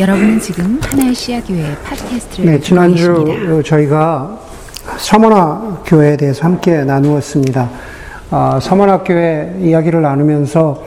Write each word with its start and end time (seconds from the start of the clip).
여러분은 0.00 0.40
지금 0.40 0.80
하나의 0.82 1.14
씨앗 1.14 1.46
교회 1.46 1.62
팟캐스트를 1.84 2.50
네, 2.50 2.58
지난주 2.58 3.22
계십니다. 3.22 3.62
저희가 3.62 4.38
서머나 4.96 5.82
교회에 5.84 6.16
대해서 6.16 6.42
함께 6.44 6.84
나누었습니다. 6.84 7.68
아, 8.30 8.58
서머나 8.62 9.02
교회 9.02 9.54
이야기를 9.60 10.00
나누면서 10.00 10.82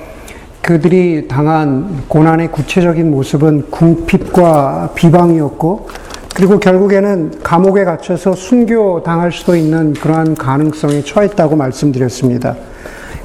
그들이 0.64 1.28
당한 1.28 2.06
고난의 2.08 2.52
구체적인 2.52 3.12
모습은 3.12 3.70
궁핍과 3.70 4.94
비방이었고, 4.96 5.90
그리고 6.34 6.60
결국에는 6.60 7.44
감옥에 7.44 7.84
갇혀서 7.84 8.34
순교 8.34 9.04
당할 9.04 9.32
수도 9.32 9.56
있는 9.56 9.94
그러한 9.94 10.34
가능성에 10.34 11.04
처했다고 11.04 11.56
말씀드렸습니다. 11.56 12.56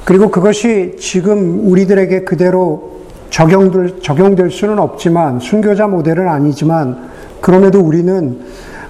그리고 0.05 0.29
그것이 0.29 0.97
지금 0.99 1.67
우리들에게 1.67 2.25
그대로 2.25 2.98
적용될, 3.29 4.01
적용될 4.01 4.51
수는 4.51 4.79
없지만, 4.79 5.39
순교자 5.39 5.87
모델은 5.87 6.27
아니지만, 6.27 7.09
그럼에도 7.41 7.79
우리는 7.79 8.39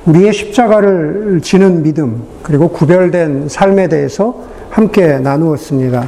우리의 0.06 0.34
십자가를 0.34 1.42
지는 1.44 1.84
믿음, 1.84 2.24
그리고 2.42 2.70
구별된 2.70 3.50
삶에 3.50 3.88
대해서 3.90 4.36
함께 4.70 5.20
나누었습니다. 5.20 6.08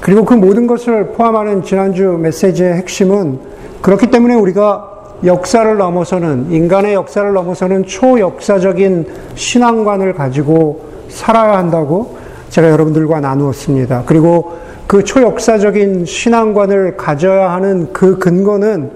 그리고 0.00 0.24
그 0.24 0.34
모든 0.34 0.66
것을 0.66 1.12
포함하는 1.12 1.62
지난주 1.62 2.18
메시지의 2.20 2.74
핵심은 2.74 3.38
그렇기 3.80 4.10
때문에 4.10 4.34
우리가 4.34 4.88
역사를 5.24 5.76
넘어서는, 5.76 6.50
인간의 6.50 6.94
역사를 6.94 7.32
넘어서는 7.32 7.84
초역사적인 7.86 9.06
신앙관을 9.36 10.14
가지고 10.14 10.82
살아야 11.08 11.58
한다고 11.58 12.16
제가 12.50 12.68
여러분들과 12.70 13.20
나누었습니다. 13.20 14.02
그리고 14.06 14.56
그 14.92 15.02
초역사적인 15.02 16.04
신앙관을 16.04 16.98
가져야 16.98 17.50
하는 17.52 17.94
그 17.94 18.18
근거는 18.18 18.90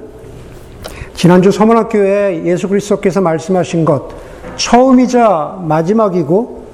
지난주 1.14 1.50
서문학교에 1.50 2.44
예수 2.44 2.68
그리스도께서 2.68 3.22
말씀하신 3.22 3.86
것, 3.86 4.10
처음이자 4.56 5.60
마지막이고 5.62 6.64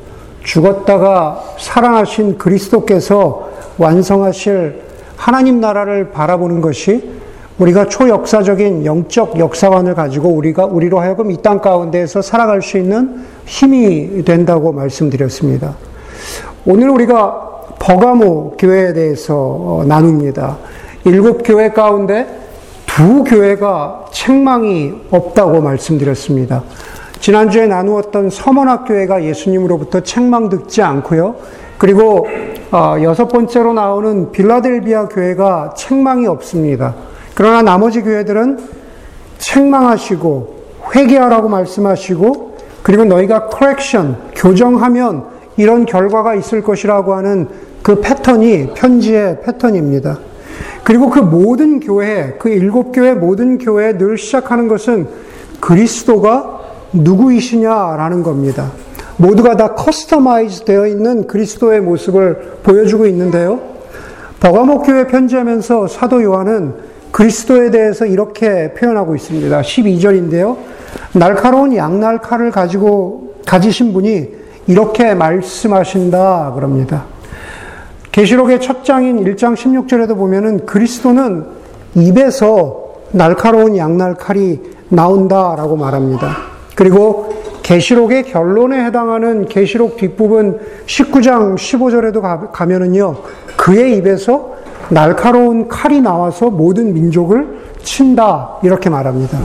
죽었다가 0.43 1.41
살아나신 1.57 2.37
그리스도께서 2.37 3.49
완성하실 3.79 4.83
하나님 5.15 5.61
나라를 5.61 6.11
바라보는 6.11 6.61
것이 6.61 7.09
우리가 7.59 7.87
초역사적인 7.87 8.85
영적 8.85 9.39
역사관을 9.39 9.95
가지고 9.95 10.31
우리가 10.31 10.67
우리로 10.67 10.99
하여금 10.99 11.31
이 11.31 11.37
땅 11.37 11.61
가운데에서 11.61 12.23
살아갈 12.23 12.61
수 12.61 12.77
있는 12.77 13.23
힘이 13.47 14.25
된다고 14.25 14.73
말씀드렸습니다. 14.73 15.77
오늘 16.67 16.91
우리가 16.91 17.52
버가모 17.83 18.55
교회에 18.59 18.93
대해서 18.93 19.83
나눕니다. 19.89 20.57
일곱 21.05 21.43
교회 21.45 21.73
가운데 21.73 22.29
두 22.87 23.25
교회가 23.25 24.05
책망이 24.13 24.93
없다고 25.11 25.61
말씀드렸습니다. 25.61 26.63
지난주에 27.19 27.67
나누었던 27.67 28.31
서머낙 28.31 28.85
교회가 28.87 29.25
예수님으로부터 29.25 30.01
책망 30.01 30.49
듣지 30.49 30.81
않고요. 30.81 31.35
그리고 31.77 32.29
여섯 33.03 33.27
번째로 33.27 33.73
나오는 33.73 34.31
빌라델비아 34.31 35.09
교회가 35.09 35.75
책망이 35.77 36.29
없습니다. 36.29 36.95
그러나 37.35 37.63
나머지 37.63 38.03
교회들은 38.03 38.61
책망하시고 39.39 40.63
회개하라고 40.95 41.49
말씀하시고 41.49 42.59
그리고 42.85 43.05
너희가 43.07 43.49
correction 43.49 44.19
교정하면 44.37 45.25
이런 45.57 45.85
결과가 45.85 46.37
있을 46.37 46.63
것이라고 46.63 47.15
하는 47.15 47.72
그 47.83 48.01
패턴이 48.01 48.75
편지의 48.75 49.41
패턴입니다. 49.43 50.19
그리고 50.85 51.11
그 51.11 51.21
모든 51.21 51.81
교회, 51.81 52.35
그 52.39 52.49
일곱 52.49 52.93
교회 52.93 53.15
모든 53.15 53.59
교회 53.59 53.97
늘 53.97 54.19
시작하는 54.19 54.69
것은 54.69 55.07
그리스도가 55.61 56.61
누구이시냐라는 56.93 58.23
겁니다. 58.23 58.73
모두가 59.17 59.57
다 59.57 59.75
customize 59.75 60.65
되어 60.65 60.87
있는 60.87 61.27
그리스도의 61.27 61.81
모습을 61.81 62.59
보여주고 62.63 63.07
있는데요. 63.07 63.61
버가모 64.41 64.85
교회 64.85 65.07
편지하면서 65.07 65.87
사도 65.87 66.23
요한은 66.23 66.75
그리스도에 67.13 67.71
대해서 67.71 68.07
이렇게 68.07 68.73
표현하고 68.75 69.15
있습니다. 69.15 69.61
12절인데요. 69.61 70.57
날카로운 71.15 71.77
양날 71.77 72.21
칼을 72.21 72.51
가지고 72.51 73.35
가지신 73.47 73.93
분이 73.93 74.29
이렇게 74.67 75.15
말씀하신다 75.15 76.53
그럽니다. 76.55 77.05
계시록의 78.13 78.61
첫 78.61 78.85
장인 78.85 79.25
1장 79.25 79.55
16절에도 79.55 80.17
보면은 80.17 80.67
그리스도는 80.67 81.47
입에서 81.95 82.93
날카로운 83.11 83.77
양날 83.79 84.15
칼이 84.15 84.61
나온다라고 84.91 85.77
말합니다. 85.77 86.37
그리고 86.75 87.35
계시록의 87.63 88.25
결론에 88.25 88.85
해당하는 88.85 89.47
계시록 89.47 89.97
뒷부분 89.97 90.61
19장 90.87 91.57
15절에도 91.57 92.53
가면은요. 92.53 93.17
그의 93.57 93.97
입에서 93.97 94.57
날카로운 94.91 95.69
칼이 95.69 96.03
나와서 96.03 96.51
모든 96.51 96.93
민족을 96.93 97.61
친다 97.83 98.59
이렇게 98.63 98.91
말합니다. 98.91 99.39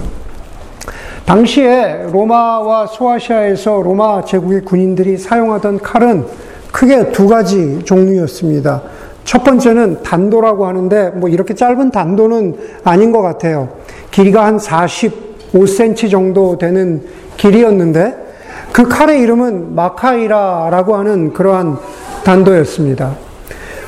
당시에 1.26 2.08
로마와 2.12 2.88
소아시아에서 2.88 3.82
로마 3.82 4.24
제국의 4.26 4.62
군인들이 4.62 5.18
사용하던 5.18 5.80
칼은 5.80 6.26
크게 6.72 7.12
두 7.12 7.28
가지 7.28 7.82
종류였습니다. 7.84 8.82
첫 9.24 9.44
번째는 9.44 10.04
단도라고 10.04 10.68
하는데 10.68 11.10
뭐 11.10 11.28
이렇게 11.28 11.54
짧은 11.54 11.92
단도는 11.92 12.58
아닌 12.84 13.12
것 13.12 13.22
같아요. 13.22 13.70
길이가 14.12 14.46
한 14.46 14.58
45cm 14.58 16.10
정도 16.10 16.58
되는 16.58 17.04
길이었는데 17.36 18.28
그 18.72 18.88
칼의 18.88 19.22
이름은 19.22 19.76
마카이라라고 19.76 20.96
하는 20.96 21.34
그러한 21.34 21.78
단도였습니다. 22.24 23.16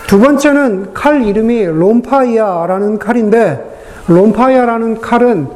두 0.08 0.20
번째는 0.20 0.94
칼 0.94 1.24
이름이 1.24 1.66
롬파이아라는 1.66 3.00
칼인데 3.00 3.64
롬파이아라는 4.08 5.02
칼은 5.02 5.48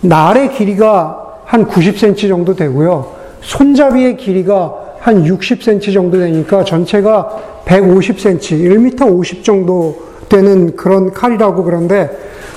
날의 0.00 0.50
길이가 0.52 1.22
한 1.44 1.66
90cm 1.66 2.28
정도 2.28 2.54
되고요. 2.54 3.14
손잡이의 3.40 4.16
길이가 4.16 4.81
한 5.02 5.24
60cm 5.24 5.92
정도 5.92 6.18
되니까 6.18 6.62
전체가 6.62 7.62
150cm, 7.64 8.96
1m 8.96 9.12
50 9.12 9.42
정도 9.42 9.96
되는 10.28 10.76
그런 10.76 11.12
칼이라고 11.12 11.64
그런데 11.64 12.08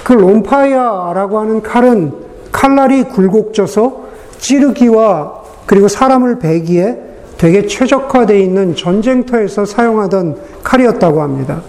그 0.04 0.14
롬파이아라고 0.14 1.40
하는 1.40 1.64
칼은 1.64 2.14
칼날이 2.52 3.06
굴곡져서 3.06 4.06
찌르기와 4.38 5.42
그리고 5.66 5.88
사람을 5.88 6.38
베기에 6.38 7.00
되게 7.40 7.66
최적화되어 7.66 8.38
있는 8.38 8.76
전쟁터에서 8.76 9.66
사용하던 9.66 10.38
칼이었다고 10.64 11.24
합니다. 11.24 11.64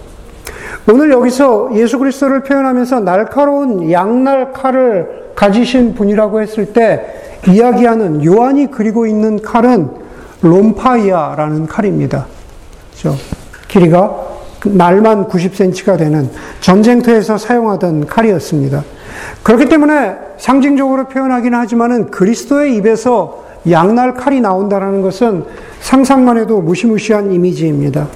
오늘 0.89 1.11
여기서 1.11 1.71
예수 1.73 1.97
그리스도를 1.97 2.43
표현하면서 2.43 2.99
날카로운 2.99 3.91
양날 3.91 4.53
칼을 4.53 5.31
가지신 5.35 5.95
분이라고 5.95 6.39
했을 6.39 6.67
때 6.67 7.41
이야기하는 7.47 8.23
요한이 8.23 8.67
그리고 8.69 9.07
있는 9.07 9.41
칼은 9.41 10.06
롬파이아라는 10.41 11.67
칼입니다. 11.67 12.27
그렇죠? 12.91 13.17
길이가 13.67 14.15
날만 14.65 15.27
90cm가 15.27 15.97
되는 15.97 16.29
전쟁터에서 16.61 17.37
사용하던 17.37 18.07
칼이었습니다. 18.07 18.83
그렇기 19.43 19.65
때문에 19.65 20.15
상징적으로 20.37 21.05
표현하기는 21.07 21.57
하지만은 21.57 22.11
그리스도의 22.11 22.75
입에서 22.75 23.43
양날 23.69 24.13
칼이 24.13 24.39
나온다라는 24.41 25.01
것은 25.01 25.45
상상만 25.81 26.37
해도 26.37 26.61
무시무시한 26.61 27.31
이미지입니다. 27.31 28.07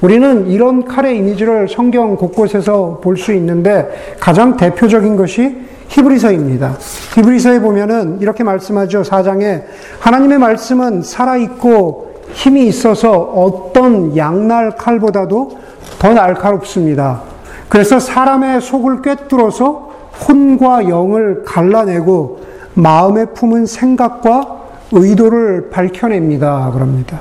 우리는 0.00 0.48
이런 0.48 0.84
칼의 0.84 1.16
이미지를 1.18 1.68
성경 1.68 2.16
곳곳에서 2.16 3.00
볼 3.02 3.16
수 3.16 3.32
있는데 3.32 4.16
가장 4.20 4.56
대표적인 4.56 5.16
것이 5.16 5.56
히브리서입니다. 5.92 6.76
히브리서에 7.14 7.60
보면은 7.60 8.18
이렇게 8.20 8.42
말씀하죠. 8.42 9.02
4장에 9.02 9.62
하나님의 10.00 10.38
말씀은 10.38 11.02
살아있고 11.02 12.12
힘이 12.32 12.66
있어서 12.66 13.12
어떤 13.12 14.16
양날 14.16 14.74
칼보다도 14.76 15.58
더 15.98 16.14
날카롭습니다. 16.14 17.20
그래서 17.68 18.00
사람의 18.00 18.62
속을 18.62 19.02
꿰뚫어서 19.02 19.90
혼과 20.26 20.88
영을 20.88 21.42
갈라내고 21.44 22.40
마음에 22.74 23.26
품은 23.26 23.66
생각과 23.66 24.60
의도를 24.92 25.68
밝혀냅니다. 25.70 26.70
그럽니다. 26.72 27.20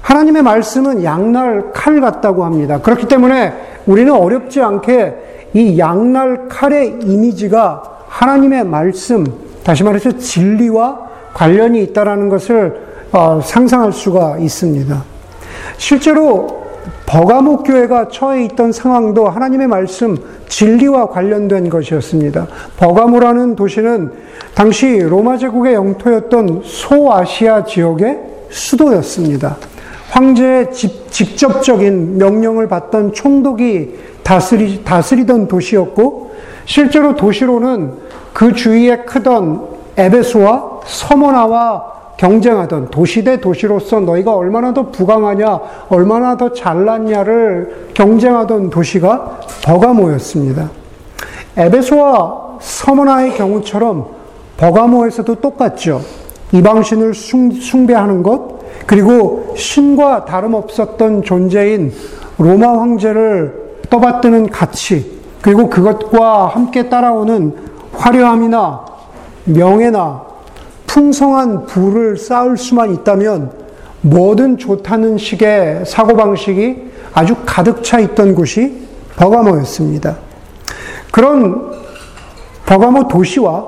하나님의 0.00 0.42
말씀은 0.42 1.04
양날 1.04 1.70
칼 1.72 2.00
같다고 2.00 2.44
합니다. 2.44 2.80
그렇기 2.80 3.06
때문에 3.06 3.52
우리는 3.86 4.12
어렵지 4.12 4.60
않게 4.60 5.33
이 5.54 5.78
양날 5.78 6.48
칼의 6.48 6.98
이미지가 7.02 7.82
하나님의 8.08 8.64
말씀, 8.64 9.24
다시 9.62 9.82
말해서 9.82 10.18
진리와 10.18 11.08
관련이 11.32 11.82
있다라는 11.84 12.28
것을 12.28 12.84
어, 13.12 13.40
상상할 13.42 13.92
수가 13.92 14.38
있습니다. 14.38 15.02
실제로 15.76 16.64
버가모 17.06 17.62
교회가 17.62 18.08
처해 18.08 18.44
있던 18.44 18.72
상황도 18.72 19.28
하나님의 19.28 19.68
말씀 19.68 20.16
진리와 20.48 21.08
관련된 21.10 21.68
것이었습니다. 21.68 22.48
버가모라는 22.76 23.56
도시는 23.56 24.10
당시 24.54 24.98
로마 24.98 25.36
제국의 25.36 25.74
영토였던 25.74 26.62
소아시아 26.64 27.64
지역의 27.64 28.18
수도였습니다. 28.50 29.56
황제의 30.14 30.70
직접적인 31.10 32.18
명령을 32.18 32.68
받던 32.68 33.14
총독이 33.14 33.98
다스리, 34.22 34.84
다스리던 34.84 35.48
도시였고, 35.48 36.30
실제로 36.66 37.16
도시로는 37.16 37.94
그 38.32 38.52
주위에 38.52 38.98
크던 38.98 39.66
에베소와 39.96 40.82
서머나와 40.86 41.94
경쟁하던 42.16 42.90
도시 42.90 43.24
대 43.24 43.40
도시로서 43.40 43.98
너희가 43.98 44.36
얼마나 44.36 44.72
더 44.72 44.88
부강하냐, 44.92 45.60
얼마나 45.88 46.36
더 46.36 46.52
잘났냐를 46.52 47.88
경쟁하던 47.94 48.70
도시가 48.70 49.40
버가모였습니다. 49.64 50.70
에베소와 51.56 52.58
서머나의 52.60 53.34
경우처럼 53.34 54.06
버가모에서도 54.58 55.34
똑같죠. 55.36 56.02
이방신을 56.52 57.14
숭배하는 57.14 58.22
것, 58.22 58.53
그리고 58.86 59.54
신과 59.56 60.24
다름없었던 60.24 61.22
존재인 61.22 61.92
로마 62.38 62.78
황제를 62.78 63.80
떠받드는 63.90 64.50
가치, 64.50 65.20
그리고 65.40 65.68
그것과 65.68 66.48
함께 66.48 66.88
따라오는 66.88 67.54
화려함이나 67.92 68.84
명예나 69.44 70.22
풍성한 70.86 71.66
부를 71.66 72.16
쌓을 72.16 72.56
수만 72.56 72.92
있다면 72.92 73.50
뭐든 74.02 74.58
좋다는 74.58 75.18
식의 75.18 75.86
사고방식이 75.86 76.92
아주 77.12 77.36
가득 77.46 77.82
차 77.82 77.98
있던 78.00 78.34
곳이 78.34 78.86
버가모였습니다. 79.16 80.16
그런 81.10 81.72
버가모 82.66 83.08
도시와 83.08 83.66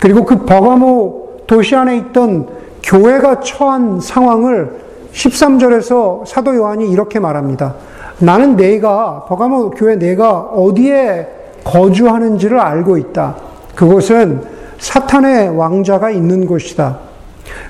그리고 0.00 0.24
그 0.24 0.44
버가모 0.44 1.44
도시 1.46 1.74
안에 1.74 1.96
있던 1.96 2.48
교회가 2.84 3.40
처한 3.40 4.00
상황을 4.00 4.84
13절에서 5.12 6.26
사도 6.26 6.54
요한이 6.54 6.90
이렇게 6.90 7.18
말합니다. 7.18 7.74
나는 8.18 8.56
내가, 8.56 9.24
버가모 9.28 9.70
교회 9.70 9.96
내가 9.96 10.40
어디에 10.40 11.26
거주하는지를 11.64 12.58
알고 12.60 12.98
있다. 12.98 13.36
그곳은 13.74 14.42
사탄의 14.78 15.56
왕자가 15.56 16.10
있는 16.10 16.46
곳이다. 16.46 16.98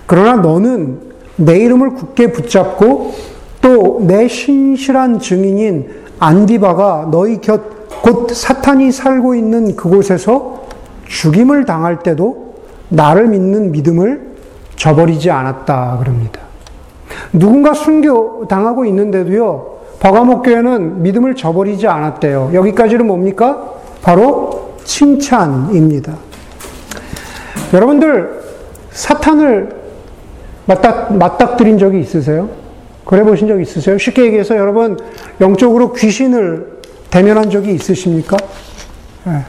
그러나 0.06 0.36
너는 0.36 1.00
내 1.36 1.58
이름을 1.58 1.90
굳게 1.94 2.32
붙잡고 2.32 3.14
또 3.60 4.00
내 4.00 4.28
신실한 4.28 5.20
증인인 5.20 5.88
안디바가 6.18 7.08
너희 7.10 7.40
곁곧 7.40 8.30
사탄이 8.30 8.92
살고 8.92 9.34
있는 9.34 9.74
그곳에서 9.74 10.64
죽임을 11.06 11.64
당할 11.64 12.00
때도 12.02 12.54
나를 12.88 13.28
믿는 13.28 13.72
믿음을 13.72 14.33
저버리지 14.76 15.30
않았다 15.30 15.98
그럽니다. 15.98 16.40
누군가 17.32 17.74
순교 17.74 18.46
당하고 18.48 18.84
있는데도요. 18.86 19.74
버가목 20.00 20.42
교회는 20.44 21.02
믿음을 21.02 21.34
저버리지 21.34 21.86
않았대요. 21.86 22.50
여기까지는 22.52 23.06
뭡니까? 23.06 23.72
바로 24.02 24.74
칭찬입니다. 24.84 26.14
여러분들 27.72 28.42
사탄을 28.90 29.84
맞닥, 30.66 31.16
맞닥뜨린 31.16 31.78
적이 31.78 32.00
있으세요? 32.00 32.48
그래 33.04 33.22
보신 33.22 33.48
적 33.48 33.60
있으세요? 33.60 33.98
쉽게 33.98 34.24
얘기해서 34.26 34.56
여러분 34.56 34.98
영적으로 35.40 35.92
귀신을 35.92 36.80
대면한 37.10 37.50
적이 37.50 37.74
있으십니까? 37.74 38.36
네. 39.24 39.44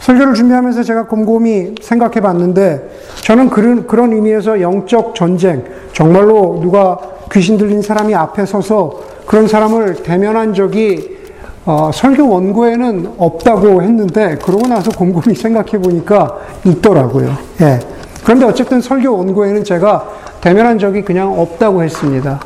설교를 0.00 0.34
준비하면서 0.34 0.82
제가 0.82 1.06
곰곰이 1.06 1.74
생각해 1.80 2.20
봤는데 2.20 2.88
저는 3.22 3.50
그런, 3.50 3.86
그런 3.86 4.12
의미에서 4.12 4.60
영적 4.60 5.14
전쟁, 5.14 5.64
정말로 5.92 6.60
누가 6.62 6.98
귀신 7.32 7.58
들린 7.58 7.82
사람이 7.82 8.14
앞에 8.14 8.46
서서 8.46 9.00
그런 9.26 9.46
사람을 9.46 10.02
대면한 10.02 10.54
적이 10.54 11.18
어, 11.66 11.90
설교 11.92 12.26
원고에는 12.26 13.14
없다고 13.18 13.82
했는데 13.82 14.38
그러고 14.42 14.66
나서 14.66 14.90
곰곰이 14.90 15.34
생각해 15.34 15.72
보니까 15.82 16.38
있더라고요. 16.64 17.36
예. 17.60 17.78
그런데 18.24 18.46
어쨌든 18.46 18.80
설교 18.80 19.14
원고에는 19.14 19.64
제가 19.64 20.08
대면한 20.40 20.78
적이 20.78 21.02
그냥 21.02 21.38
없다고 21.38 21.82
했습니다. 21.82 22.40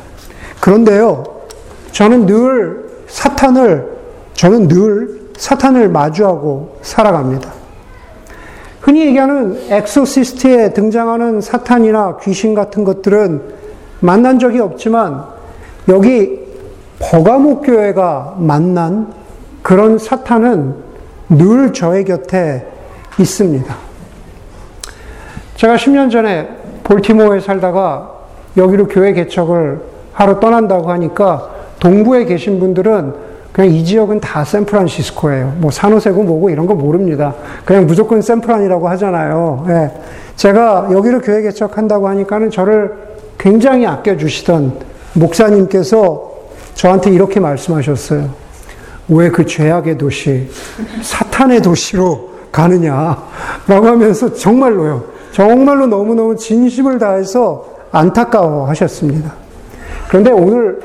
그런데요, 0.59 1.23
저는 1.93 2.25
늘 2.25 2.83
사탄을 3.07 3.93
저는 4.33 4.67
늘 4.67 5.22
사탄을 5.43 5.89
마주하고 5.89 6.77
살아갑니다. 6.81 7.51
흔히 8.79 9.07
얘기하는 9.07 9.59
엑소시스트에 9.69 10.71
등장하는 10.71 11.41
사탄이나 11.41 12.17
귀신 12.21 12.53
같은 12.53 12.85
것들은 12.85 13.41
만난 13.99 14.39
적이 14.39 14.61
없지만 14.61 15.25
여기 15.89 16.39
버가목 16.99 17.65
교회가 17.65 18.35
만난 18.39 19.13
그런 19.61 19.97
사탄은 19.97 20.75
늘 21.27 21.73
저의 21.73 22.05
곁에 22.05 22.65
있습니다. 23.19 23.75
제가 25.57 25.75
10년 25.75 26.09
전에 26.09 26.47
볼티모어에 26.85 27.41
살다가 27.41 28.11
여기로 28.55 28.87
교회 28.87 29.11
개척을 29.11 29.81
하러 30.13 30.39
떠난다고 30.39 30.89
하니까 30.89 31.49
동부에 31.79 32.23
계신 32.23 32.61
분들은 32.61 33.32
그냥 33.53 33.71
이 33.71 33.85
지역은 33.85 34.19
다 34.19 34.43
샌프란시스코예요. 34.43 35.53
뭐 35.59 35.69
산호세고 35.69 36.23
뭐고 36.23 36.49
이런 36.49 36.65
거 36.65 36.73
모릅니다. 36.73 37.35
그냥 37.63 37.85
무조건 37.85 38.21
샌프란이라고 38.21 38.89
하잖아요. 38.89 39.65
예. 39.69 39.91
제가 40.35 40.89
여기를 40.91 41.21
교회 41.21 41.43
개척한다고 41.43 42.07
하니까는 42.09 42.49
저를 42.49 42.91
굉장히 43.37 43.85
아껴주시던 43.85 44.79
목사님께서 45.13 46.33
저한테 46.73 47.11
이렇게 47.11 47.39
말씀하셨어요. 47.39 48.29
왜 49.09 49.29
그 49.29 49.45
죄악의 49.45 49.97
도시, 49.99 50.49
사탄의 51.01 51.61
도시로 51.61 52.31
가느냐. 52.51 53.23
라고 53.67 53.87
하면서 53.87 54.33
정말로요. 54.33 55.03
정말로 55.31 55.85
너무너무 55.87 56.35
진심을 56.35 56.97
다해서 56.97 57.65
안타까워 57.91 58.67
하셨습니다. 58.69 59.33
그런데 60.07 60.31
오늘 60.31 60.79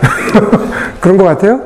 그런 1.00 1.16
것 1.16 1.24
같아요? 1.24 1.60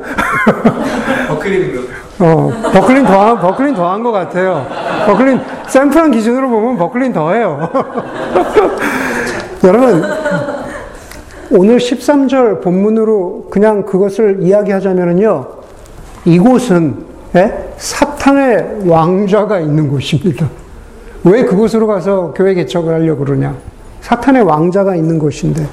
버클린 1.29 1.89
어, 2.19 2.51
버클린 2.73 3.05
더한, 3.05 3.39
버클린 3.39 3.75
더한 3.75 4.03
것 4.03 4.11
같아요. 4.11 4.65
버클린, 5.05 5.39
샌프란 5.67 6.11
기준으로 6.11 6.49
보면 6.49 6.77
버클린 6.77 7.13
더해요. 7.13 7.69
여러분, 9.63 10.03
오늘 11.51 11.77
13절 11.77 12.61
본문으로 12.61 13.47
그냥 13.49 13.85
그것을 13.85 14.39
이야기하자면요. 14.41 15.47
이곳은, 16.25 17.05
예? 17.35 17.73
사탄의 17.77 18.81
왕좌가 18.85 19.59
있는 19.59 19.87
곳입니다. 19.87 20.49
왜 21.23 21.43
그곳으로 21.43 21.87
가서 21.87 22.33
교회 22.35 22.53
개척을 22.53 22.93
하려고 22.93 23.23
그러냐? 23.23 23.55
사탄의 24.01 24.43
왕자가 24.43 24.95
있는 24.95 25.19
곳인데. 25.19 25.67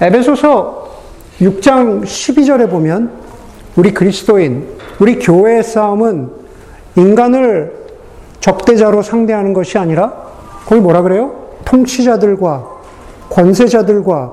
에베소서 0.00 0.77
6장 1.40 2.02
12절에 2.02 2.68
보면 2.68 3.12
우리 3.76 3.94
그리스도인, 3.94 4.66
우리 4.98 5.18
교회의 5.20 5.62
싸움은 5.62 6.30
인간을 6.96 7.72
적대자로 8.40 9.02
상대하는 9.02 9.52
것이 9.52 9.78
아니라 9.78 10.12
거기 10.66 10.80
뭐라 10.80 11.02
그래요? 11.02 11.32
통치자들과 11.64 12.66
권세자들과 13.30 14.32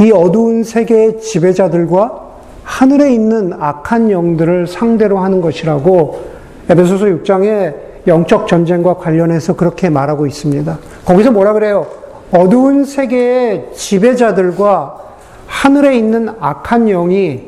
이 0.00 0.10
어두운 0.12 0.64
세계의 0.64 1.20
지배자들과 1.20 2.22
하늘에 2.62 3.12
있는 3.12 3.52
악한 3.58 4.10
영들을 4.10 4.66
상대로 4.66 5.18
하는 5.18 5.40
것이라고 5.40 6.24
에베소서 6.70 7.06
6장에 7.06 7.74
영적 8.06 8.48
전쟁과 8.48 8.94
관련해서 8.94 9.56
그렇게 9.56 9.90
말하고 9.90 10.26
있습니다. 10.26 10.78
거기서 11.04 11.32
뭐라 11.32 11.52
그래요? 11.52 11.86
어두운 12.32 12.84
세계의 12.84 13.72
지배자들과 13.74 15.05
하늘에 15.46 15.96
있는 15.96 16.28
악한 16.40 16.86
영이 16.86 17.42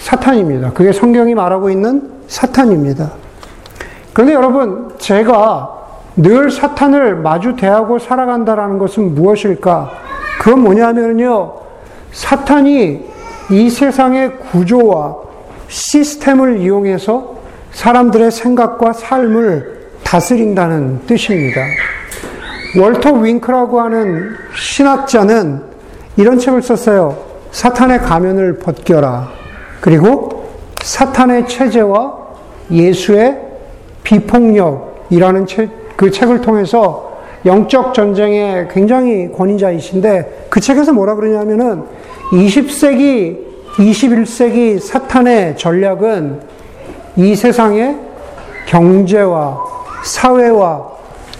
사탄입니다. 0.00 0.72
그게 0.72 0.92
성경이 0.92 1.34
말하고 1.34 1.70
있는 1.70 2.10
사탄입니다. 2.28 3.12
그런데 4.12 4.34
여러분, 4.34 4.92
제가 4.98 5.76
늘 6.16 6.50
사탄을 6.50 7.16
마주 7.16 7.56
대하고 7.56 7.98
살아간다라는 7.98 8.78
것은 8.78 9.14
무엇일까? 9.14 9.92
그건 10.40 10.60
뭐냐면요. 10.60 11.54
사탄이 12.12 13.04
이 13.50 13.70
세상의 13.70 14.38
구조와 14.38 15.16
시스템을 15.68 16.58
이용해서 16.58 17.36
사람들의 17.72 18.30
생각과 18.30 18.92
삶을 18.92 19.78
다스린다는 20.02 21.06
뜻입니다. 21.06 21.60
월터 22.78 23.12
윙크라고 23.12 23.80
하는 23.80 24.30
신학자는 24.56 25.62
이런 26.16 26.38
책을 26.38 26.62
썼어요. 26.62 27.27
사탄의 27.58 27.98
가면을 28.02 28.58
벗겨라. 28.58 29.30
그리고 29.80 30.44
사탄의 30.80 31.48
체제와 31.48 32.16
예수의 32.70 33.36
비폭력이라는 34.04 35.46
책, 35.48 35.96
그 35.96 36.08
책을 36.08 36.40
통해서 36.40 37.18
영적 37.44 37.94
전쟁의 37.94 38.68
굉장히 38.70 39.32
권위자이신데 39.32 40.46
그 40.50 40.60
책에서 40.60 40.92
뭐라 40.92 41.16
그러냐면은 41.16 41.82
20세기, 42.30 43.38
21세기 43.74 44.78
사탄의 44.78 45.56
전략은 45.56 46.40
이 47.16 47.34
세상의 47.34 47.96
경제와 48.68 49.58
사회와 50.04 50.86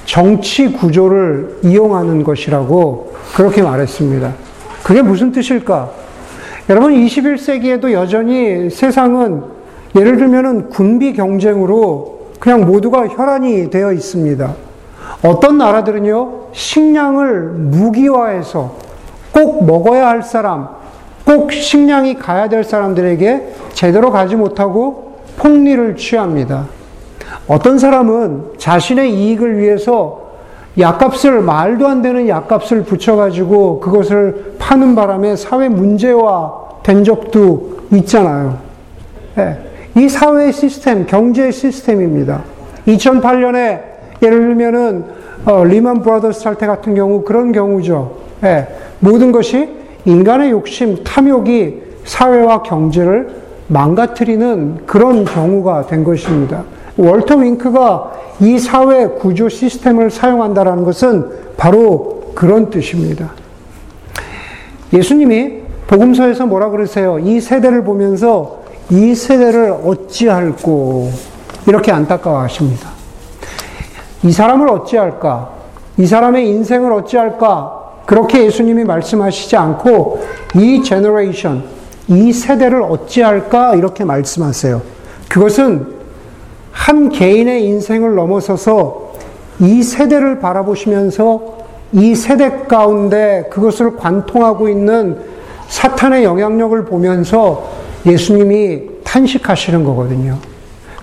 정치 0.04 0.72
구조를 0.72 1.58
이용하는 1.62 2.24
것이라고 2.24 3.14
그렇게 3.36 3.62
말했습니다. 3.62 4.32
그게 4.82 5.00
무슨 5.00 5.30
뜻일까? 5.30 5.97
여러분, 6.70 6.92
21세기에도 6.92 7.92
여전히 7.92 8.68
세상은 8.68 9.42
예를 9.96 10.18
들면은 10.18 10.68
군비 10.68 11.14
경쟁으로 11.14 12.32
그냥 12.38 12.66
모두가 12.66 13.08
혈안이 13.08 13.70
되어 13.70 13.90
있습니다. 13.92 14.54
어떤 15.24 15.56
나라들은요, 15.56 16.48
식량을 16.52 17.40
무기화해서 17.52 18.74
꼭 19.32 19.64
먹어야 19.64 20.08
할 20.08 20.22
사람, 20.22 20.68
꼭 21.24 21.50
식량이 21.52 22.16
가야 22.16 22.50
될 22.50 22.64
사람들에게 22.64 23.54
제대로 23.72 24.10
가지 24.10 24.36
못하고 24.36 25.20
폭리를 25.38 25.96
취합니다. 25.96 26.66
어떤 27.46 27.78
사람은 27.78 28.58
자신의 28.58 29.14
이익을 29.14 29.56
위해서 29.56 30.28
약값을 30.78 31.40
말도 31.40 31.88
안 31.88 32.02
되는 32.02 32.28
약값을 32.28 32.84
붙여가지고 32.84 33.80
그것을 33.80 34.56
파는 34.68 34.94
바람에 34.94 35.34
사회 35.34 35.66
문제화 35.66 36.52
된 36.82 37.02
적도 37.02 37.78
있잖아요. 37.90 38.58
네. 39.34 39.58
이 39.96 40.10
사회 40.10 40.52
시스템, 40.52 41.06
경제 41.06 41.50
시스템입니다. 41.50 42.42
2008년에 42.86 43.80
예를 44.20 44.38
들면은 44.40 45.04
어, 45.46 45.64
리만 45.64 46.02
브라더스 46.02 46.40
사태 46.40 46.66
같은 46.66 46.94
경우 46.94 47.22
그런 47.22 47.52
경우죠. 47.52 48.14
네. 48.42 48.68
모든 49.00 49.32
것이 49.32 49.70
인간의 50.04 50.50
욕심, 50.50 51.02
탐욕이 51.02 51.82
사회와 52.04 52.62
경제를 52.62 53.36
망가뜨리는 53.68 54.80
그런 54.84 55.24
경우가 55.24 55.86
된 55.86 56.04
것입니다. 56.04 56.64
월터 56.98 57.36
윙크가 57.36 58.12
이 58.40 58.58
사회 58.58 59.06
구조 59.06 59.48
시스템을 59.48 60.10
사용한다라는 60.10 60.84
것은 60.84 61.30
바로 61.56 62.32
그런 62.34 62.68
뜻입니다. 62.68 63.37
예수님이 64.92 65.62
복음서에서 65.86 66.46
뭐라 66.46 66.70
그러세요? 66.70 67.18
이 67.18 67.40
세대를 67.40 67.84
보면서 67.84 68.62
이 68.90 69.14
세대를 69.14 69.70
어찌할꼬 69.84 71.10
이렇게 71.66 71.92
안타까워하십니다. 71.92 72.90
이 74.22 74.32
사람을 74.32 74.68
어찌할까? 74.68 75.50
이 75.98 76.06
사람의 76.06 76.48
인생을 76.48 76.92
어찌할까? 76.92 77.78
그렇게 78.06 78.44
예수님이 78.46 78.84
말씀하시지 78.84 79.56
않고 79.56 80.20
이 80.56 80.82
generation, 80.82 81.64
이 82.08 82.32
세대를 82.32 82.82
어찌할까? 82.82 83.74
이렇게 83.74 84.04
말씀하세요. 84.04 84.80
그것은 85.28 85.98
한 86.72 87.10
개인의 87.10 87.64
인생을 87.64 88.14
넘어서서 88.14 89.12
이 89.60 89.82
세대를 89.82 90.38
바라보시면서 90.38 91.57
이 91.92 92.14
세대 92.14 92.50
가운데 92.68 93.48
그것을 93.50 93.96
관통하고 93.96 94.68
있는 94.68 95.18
사탄의 95.68 96.24
영향력을 96.24 96.84
보면서 96.84 97.70
예수님이 98.06 98.82
탄식하시는 99.04 99.84
거거든요. 99.84 100.38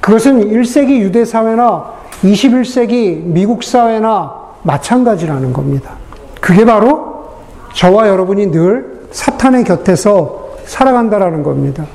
그것은 0.01 0.51
1세기 0.51 0.99
유대 0.99 1.25
사회나 1.25 1.93
21세기 2.23 3.23
미국 3.23 3.63
사회나 3.63 4.33
마찬가지라는 4.63 5.53
겁니다. 5.53 5.93
그게 6.39 6.65
바로 6.65 7.29
저와 7.73 8.07
여러분이 8.07 8.51
늘 8.51 9.07
사탄의 9.11 9.63
곁에서 9.63 10.49
살아간다라는 10.65 11.43
겁니다. 11.43 11.85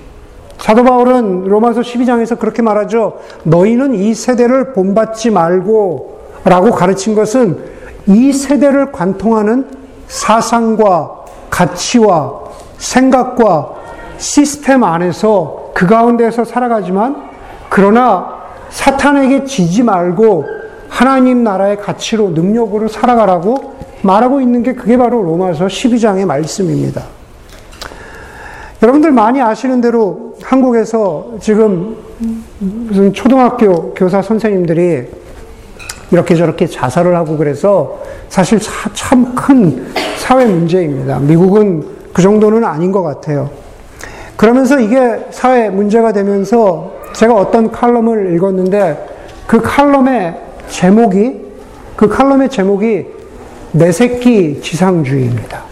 사도 0.58 0.84
바울은 0.84 1.44
로마서 1.44 1.80
12장에서 1.80 2.38
그렇게 2.38 2.62
말하죠. 2.62 3.18
너희는 3.44 3.94
이 3.94 4.14
세대를 4.14 4.72
본받지 4.72 5.30
말고 5.30 6.20
라고 6.44 6.70
가르친 6.70 7.14
것은 7.14 7.58
이 8.10 8.32
세대를 8.32 8.90
관통하는 8.90 9.66
사상과 10.08 11.24
가치와 11.48 12.40
생각과 12.78 13.74
시스템 14.18 14.82
안에서 14.82 15.70
그 15.74 15.86
가운데서 15.86 16.44
살아가지만 16.44 17.30
그러나 17.68 18.40
사탄에게 18.70 19.44
지지 19.44 19.82
말고 19.84 20.44
하나님 20.88 21.44
나라의 21.44 21.78
가치로 21.78 22.30
능력으로 22.30 22.88
살아가라고 22.88 23.76
말하고 24.02 24.40
있는 24.40 24.62
게 24.62 24.74
그게 24.74 24.96
바로 24.96 25.22
로마서 25.22 25.66
12장의 25.66 26.26
말씀입니다. 26.26 27.04
여러분들 28.82 29.12
많이 29.12 29.40
아시는 29.40 29.80
대로 29.80 30.34
한국에서 30.42 31.34
지금 31.40 31.96
무슨 32.58 33.12
초등학교 33.12 33.94
교사 33.94 34.20
선생님들이 34.20 35.19
이렇게 36.10 36.34
저렇게 36.34 36.66
자살을 36.66 37.14
하고 37.16 37.36
그래서 37.36 38.00
사실 38.28 38.58
참 38.94 39.34
큰 39.34 39.92
사회 40.16 40.44
문제입니다. 40.44 41.18
미국은 41.18 41.84
그 42.12 42.22
정도는 42.22 42.64
아닌 42.64 42.92
것 42.92 43.02
같아요. 43.02 43.50
그러면서 44.36 44.78
이게 44.78 45.26
사회 45.30 45.68
문제가 45.70 46.12
되면서 46.12 46.92
제가 47.12 47.34
어떤 47.34 47.70
칼럼을 47.70 48.34
읽었는데 48.34 49.06
그 49.46 49.60
칼럼의 49.60 50.34
제목이 50.68 51.40
그 51.96 52.08
칼럼의 52.08 52.48
제목이 52.48 53.06
내 53.72 53.92
새끼 53.92 54.60
지상주의입니다. 54.60 55.62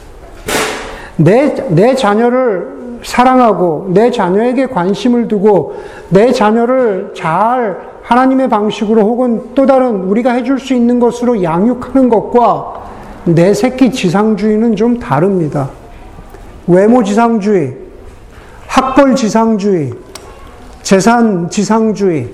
내, 1.16 1.54
내 1.68 1.94
자녀를 1.94 3.00
사랑하고 3.02 3.90
내 3.90 4.10
자녀에게 4.10 4.66
관심을 4.66 5.28
두고 5.28 5.76
내 6.08 6.32
자녀를 6.32 7.12
잘 7.16 7.78
하나님의 8.08 8.48
방식으로 8.48 9.02
혹은 9.02 9.50
또 9.54 9.66
다른 9.66 10.04
우리가 10.04 10.32
해줄 10.32 10.58
수 10.58 10.72
있는 10.72 10.98
것으로 10.98 11.42
양육하는 11.42 12.08
것과 12.08 12.84
내 13.26 13.52
새끼 13.52 13.92
지상주의는 13.92 14.76
좀 14.76 14.98
다릅니다. 14.98 15.68
외모 16.66 17.04
지상주의, 17.04 17.76
학벌 18.66 19.14
지상주의, 19.14 19.92
재산 20.82 21.50
지상주의, 21.50 22.30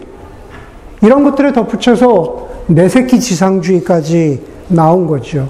이런 1.02 1.24
것들에 1.24 1.52
덧붙여서 1.52 2.48
내 2.68 2.88
새끼 2.88 3.18
지상주의까지 3.18 4.44
나온 4.68 5.08
거죠. 5.08 5.48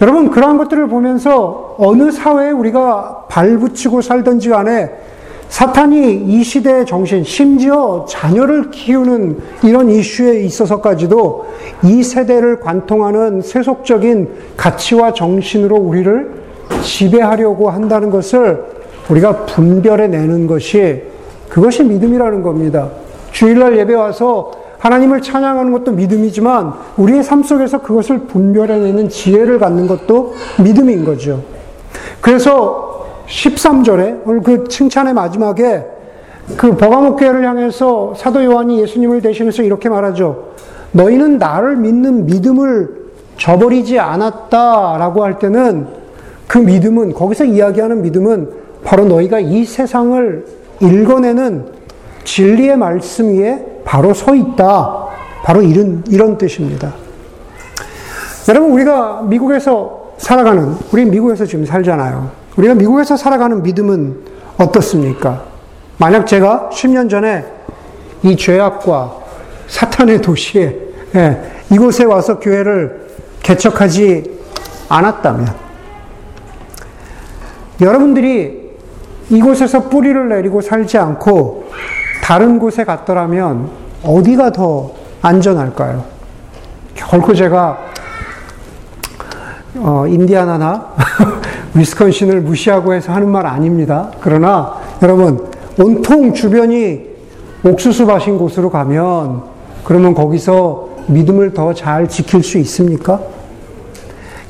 여러분, 0.00 0.30
그러한 0.30 0.56
것들을 0.56 0.86
보면서 0.86 1.74
어느 1.78 2.12
사회에 2.12 2.52
우리가 2.52 3.24
발붙이고 3.28 4.02
살던지 4.02 4.50
간에 4.50 4.88
사탄이 5.48 6.24
이 6.26 6.42
시대의 6.42 6.86
정신, 6.86 7.22
심지어 7.24 8.04
자녀를 8.08 8.70
키우는 8.70 9.38
이런 9.62 9.88
이슈에 9.88 10.40
있어서까지도 10.40 11.46
이 11.84 12.02
세대를 12.02 12.60
관통하는 12.60 13.42
세속적인 13.42 14.28
가치와 14.56 15.12
정신으로 15.12 15.76
우리를 15.76 16.42
지배하려고 16.82 17.70
한다는 17.70 18.10
것을 18.10 18.64
우리가 19.08 19.46
분별해 19.46 20.08
내는 20.08 20.46
것이 20.46 21.02
그것이 21.48 21.84
믿음이라는 21.84 22.42
겁니다. 22.42 22.90
주일날 23.30 23.78
예배 23.78 23.94
와서 23.94 24.50
하나님을 24.78 25.22
찬양하는 25.22 25.72
것도 25.72 25.92
믿음이지만 25.92 26.72
우리의 26.96 27.22
삶 27.22 27.42
속에서 27.42 27.80
그것을 27.82 28.20
분별해내는 28.26 29.08
지혜를 29.08 29.58
갖는 29.58 29.86
것도 29.86 30.34
믿음인 30.62 31.04
거죠. 31.04 31.42
그래서 32.20 32.85
13절에 33.28 34.22
오늘 34.24 34.42
그 34.42 34.68
칭찬의 34.68 35.14
마지막에 35.14 35.84
그 36.56 36.76
버가목 36.76 37.18
교회를 37.18 37.46
향해서 37.46 38.14
사도 38.16 38.44
요한이 38.44 38.80
예수님을 38.82 39.20
대신해서 39.20 39.62
이렇게 39.62 39.88
말하죠. 39.88 40.52
너희는 40.92 41.38
나를 41.38 41.76
믿는 41.76 42.26
믿음을 42.26 43.06
저버리지 43.36 43.98
않았다라고 43.98 45.24
할 45.24 45.38
때는 45.38 45.88
그 46.46 46.58
믿음은 46.58 47.12
거기서 47.14 47.44
이야기하는 47.44 48.02
믿음은 48.02 48.50
바로 48.84 49.04
너희가 49.04 49.40
이 49.40 49.64
세상을 49.64 50.46
읽어내는 50.80 51.66
진리의 52.24 52.76
말씀 52.76 53.28
위에 53.28 53.80
바로 53.84 54.14
서 54.14 54.34
있다. 54.34 55.06
바로 55.42 55.62
이런, 55.62 56.02
이런 56.08 56.38
뜻입니다. 56.38 56.92
여러분, 58.48 58.72
우리가 58.72 59.22
미국에서 59.22 60.12
살아가는, 60.18 60.74
우리 60.92 61.04
미국에서 61.04 61.44
지금 61.44 61.64
살잖아요. 61.64 62.45
우리가 62.56 62.74
미국에서 62.74 63.16
살아가는 63.16 63.62
믿음은 63.62 64.20
어떻습니까? 64.58 65.42
만약 65.98 66.26
제가 66.26 66.70
10년 66.72 67.10
전에 67.10 67.44
이 68.22 68.36
죄악과 68.36 69.14
사탄의 69.66 70.22
도시에, 70.22 70.76
예, 71.14 71.52
이곳에 71.70 72.04
와서 72.04 72.38
교회를 72.38 73.08
개척하지 73.42 74.38
않았다면, 74.88 75.66
여러분들이 77.80 78.66
이곳에서 79.28 79.88
뿌리를 79.88 80.28
내리고 80.28 80.60
살지 80.60 80.98
않고 80.98 81.70
다른 82.22 82.58
곳에 82.58 82.84
갔더라면 82.84 83.70
어디가 84.02 84.52
더 84.52 84.92
안전할까요? 85.20 86.04
결코 86.94 87.34
제가 87.34 87.78
어, 89.76 90.06
인디아나나 90.06 90.94
위스콘신을 91.76 92.40
무시하고 92.40 92.94
해서 92.94 93.12
하는 93.12 93.28
말 93.28 93.46
아닙니다. 93.46 94.10
그러나 94.20 94.74
여러분 95.02 95.46
온통 95.78 96.32
주변이 96.32 97.06
옥수수 97.64 98.06
밭인 98.06 98.38
곳으로 98.38 98.70
가면 98.70 99.42
그러면 99.84 100.14
거기서 100.14 100.88
믿음을 101.08 101.52
더 101.52 101.72
잘 101.74 102.08
지킬 102.08 102.42
수 102.42 102.58
있습니까? 102.58 103.20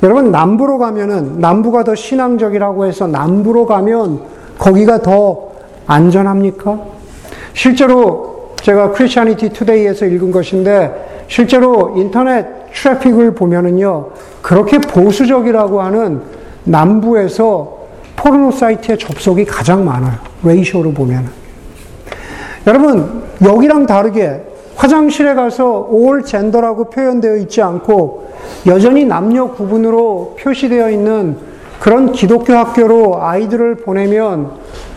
여러분 0.03 0.31
남부로 0.31 0.77
가면은 0.77 1.39
남부가 1.39 1.83
더 1.83 1.95
신앙적이라고 1.95 2.85
해서 2.85 3.07
남부로 3.07 3.65
가면 3.65 4.21
거기가 4.57 5.01
더 5.01 5.51
안전합니까? 5.85 6.79
실제로 7.53 8.51
제가 8.61 8.91
크리스천니티 8.91 9.49
투데이에서 9.49 10.05
읽은 10.05 10.31
것인데 10.31 11.25
실제로 11.27 11.93
인터넷 11.97 12.45
트래픽을 12.73 13.33
보면은요 13.33 14.09
그렇게 14.41 14.77
보수적이라고 14.77 15.81
하는 15.81 16.21
남부에서 16.63 17.77
포르노 18.15 18.51
사이트에 18.51 18.97
접속이 18.97 19.45
가장 19.45 19.85
많아요. 19.85 20.15
ratio로 20.43 20.91
보면. 20.91 21.29
여러분, 22.65 23.23
여기랑 23.43 23.85
다르게 23.85 24.43
화장실에 24.75 25.33
가서 25.33 25.87
all 25.89 26.23
gender라고 26.23 26.89
표현되어 26.89 27.37
있지 27.37 27.61
않고 27.61 28.27
여전히 28.67 29.05
남녀 29.05 29.47
구분으로 29.47 30.35
표시되어 30.39 30.89
있는 30.91 31.37
그런 31.79 32.11
기독교 32.11 32.53
학교로 32.53 33.21
아이들을 33.21 33.75
보내면 33.75 34.51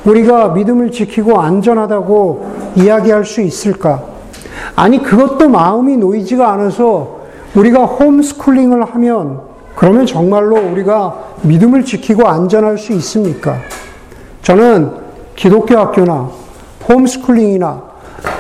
우리가 0.05 0.49
믿음을 0.49 0.91
지키고 0.91 1.41
안전하다고 1.41 2.75
이야기할 2.77 3.25
수 3.25 3.43
있을까? 3.43 4.03
아니, 4.77 5.03
그것도 5.03 5.49
마음이 5.49 5.97
놓이지가 5.97 6.51
않아서 6.53 7.21
우리가 7.55 7.85
홈스쿨링을 7.85 8.85
하면 8.85 9.41
그러면 9.75 10.07
정말로 10.07 10.57
우리가 10.57 11.30
믿음을 11.43 11.85
지키고 11.85 12.27
안전할 12.27 12.79
수 12.79 12.93
있습니까? 12.93 13.59
저는 14.43 14.93
기독교 15.37 15.77
학교나 15.79 16.31
홈스쿨링이나 16.89 17.83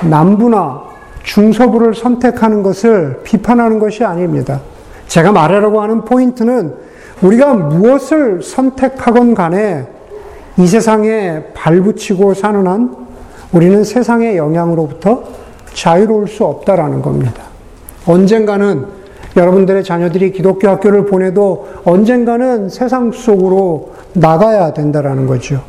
남부나 0.09 0.83
중서부를 1.23 1.95
선택하는 1.95 2.63
것을 2.63 3.21
비판하는 3.25 3.79
것이 3.79 4.05
아닙니다. 4.05 4.61
제가 5.07 5.33
말하려고 5.33 5.81
하는 5.81 6.05
포인트는 6.05 6.75
우리가 7.23 7.55
무엇을 7.55 8.43
선택하건 8.43 9.35
간에 9.35 9.87
이 10.57 10.67
세상에 10.67 11.45
발붙이고 11.55 12.35
사는 12.35 12.67
한 12.67 12.97
우리는 13.53 13.83
세상의 13.85 14.37
영향으로부터 14.37 15.25
자유로울 15.75 16.29
수 16.29 16.45
없다라는 16.45 17.03
겁니다. 17.03 17.43
언젠가는 18.07 19.00
여러분들의 19.37 19.85
자녀들이 19.85 20.33
기독교 20.33 20.69
학교를 20.69 21.07
보내도 21.07 21.69
언젠가는 21.85 22.69
세상 22.69 23.13
속으로 23.13 23.93
나가야 24.13 24.73
된다라는 24.73 25.27
거죠. 25.27 25.63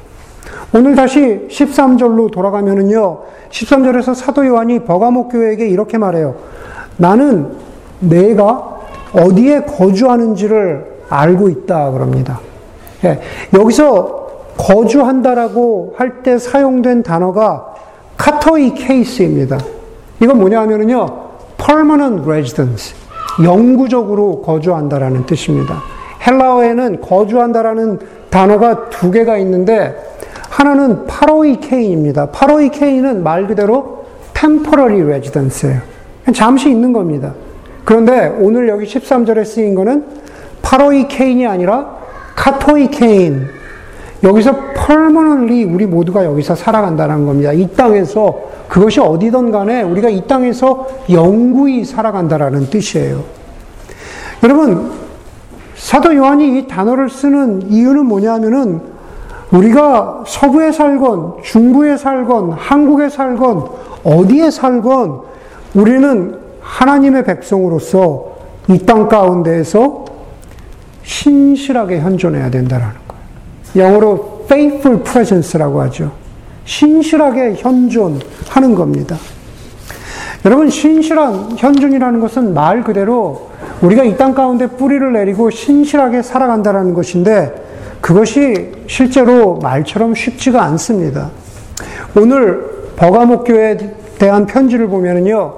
오늘 0.74 0.96
다시 0.96 1.48
13절로 1.50 2.32
돌아가면은요, 2.32 3.20
13절에서 3.50 4.16
사도 4.16 4.46
요한이 4.46 4.86
버가목 4.86 5.32
교회에게 5.32 5.68
이렇게 5.68 5.98
말해요. 5.98 6.36
나는 6.98 7.50
내가 8.00 8.80
어디에 9.14 9.64
거주하는지를 9.64 11.02
알고 11.10 11.50
있다, 11.50 11.92
그럽니다. 11.92 12.40
예, 13.04 13.20
여기서 13.54 14.30
거주한다라고 14.58 15.96
할 15.98 16.24
때 16.24 16.38
사용된 16.38 17.04
단어가 17.04 17.74
카토이 18.16 18.76
케이스입니다. 18.76 19.58
이건 20.22 20.38
뭐냐 20.40 20.62
하면은요, 20.62 21.06
permanent 21.58 22.24
residence. 22.24 23.01
영구적으로 23.44 24.42
거주한다라는 24.42 25.26
뜻입니다. 25.26 25.82
헬라어에는 26.26 27.02
거주한다라는 27.02 28.00
단어가 28.30 28.90
두 28.90 29.12
개가 29.12 29.38
있는데 29.38 29.96
하나는 30.50 31.06
파로이케인입니다. 31.08 32.28
파로이케인은 32.28 33.24
말 33.24 33.48
그대로 33.48 34.06
temporary 34.34 35.02
residence예요. 35.02 35.82
잠시 36.34 36.70
있는 36.70 36.94
겁니다. 36.94 37.34
그런데 37.84 38.28
오늘 38.40 38.68
여기 38.68 38.86
13절에 38.86 39.46
쓰인 39.46 39.76
거는 39.76 40.06
파로이케인이 40.62 41.48
아니라 41.48 41.98
카토이케인. 42.36 43.48
여기서 44.24 44.56
permanently 44.74 45.64
우리 45.64 45.86
모두가 45.86 46.24
여기서 46.26 46.56
살아간다는 46.56 47.26
겁니다. 47.26 47.52
이 47.54 47.68
땅에서 47.76 48.40
그것이 48.68 49.00
어디든 49.00 49.52
간에 49.52 49.82
우리가 49.82 50.10
이 50.10 50.26
땅에서 50.28 50.88
영구히 51.10 51.84
살아간다라는 51.84 52.70
뜻이에요. 52.70 53.24
여러분, 54.44 54.92
사도 55.76 56.16
요한이 56.16 56.60
이 56.60 56.68
단어를 56.68 57.10
쓰는 57.10 57.70
이유는 57.70 58.06
뭐냐면은 58.06 58.82
우리가 59.52 60.24
서부에 60.26 60.72
살건, 60.72 61.38
중부에 61.44 61.98
살건, 61.98 62.52
한국에 62.54 63.10
살건, 63.10 63.66
어디에 64.04 64.50
살건, 64.52 65.22
우리는 65.74 66.40
하나님의 66.62 67.26
백성으로서 67.26 68.32
이 68.70 68.86
땅 68.86 69.10
가운데에서 69.10 70.06
신실하게 71.04 72.00
현존해야 72.00 72.50
된다라는. 72.52 73.01
영어로 73.76 74.42
faithful 74.46 75.04
presence라고 75.04 75.82
하죠. 75.84 76.12
신실하게 76.66 77.56
현존하는 77.56 78.76
겁니다. 78.76 79.18
여러분, 80.46 80.70
신실한 80.70 81.58
현존이라는 81.58 82.20
것은 82.20 82.54
말 82.54 82.84
그대로 82.84 83.50
우리가 83.82 84.04
이 84.04 84.18
땅 84.18 84.34
가운데 84.34 84.68
뿌리를 84.68 85.14
내리고 85.14 85.50
신실하게 85.50 86.22
살아간다는 86.22 86.94
것인데 86.94 87.54
그것이 88.02 88.72
실제로 88.88 89.58
말처럼 89.58 90.16
쉽지가 90.16 90.64
않습니다. 90.64 91.30
오늘 92.16 92.92
버가목교에 92.96 93.78
대한 94.18 94.46
편지를 94.46 94.88
보면은요, 94.88 95.56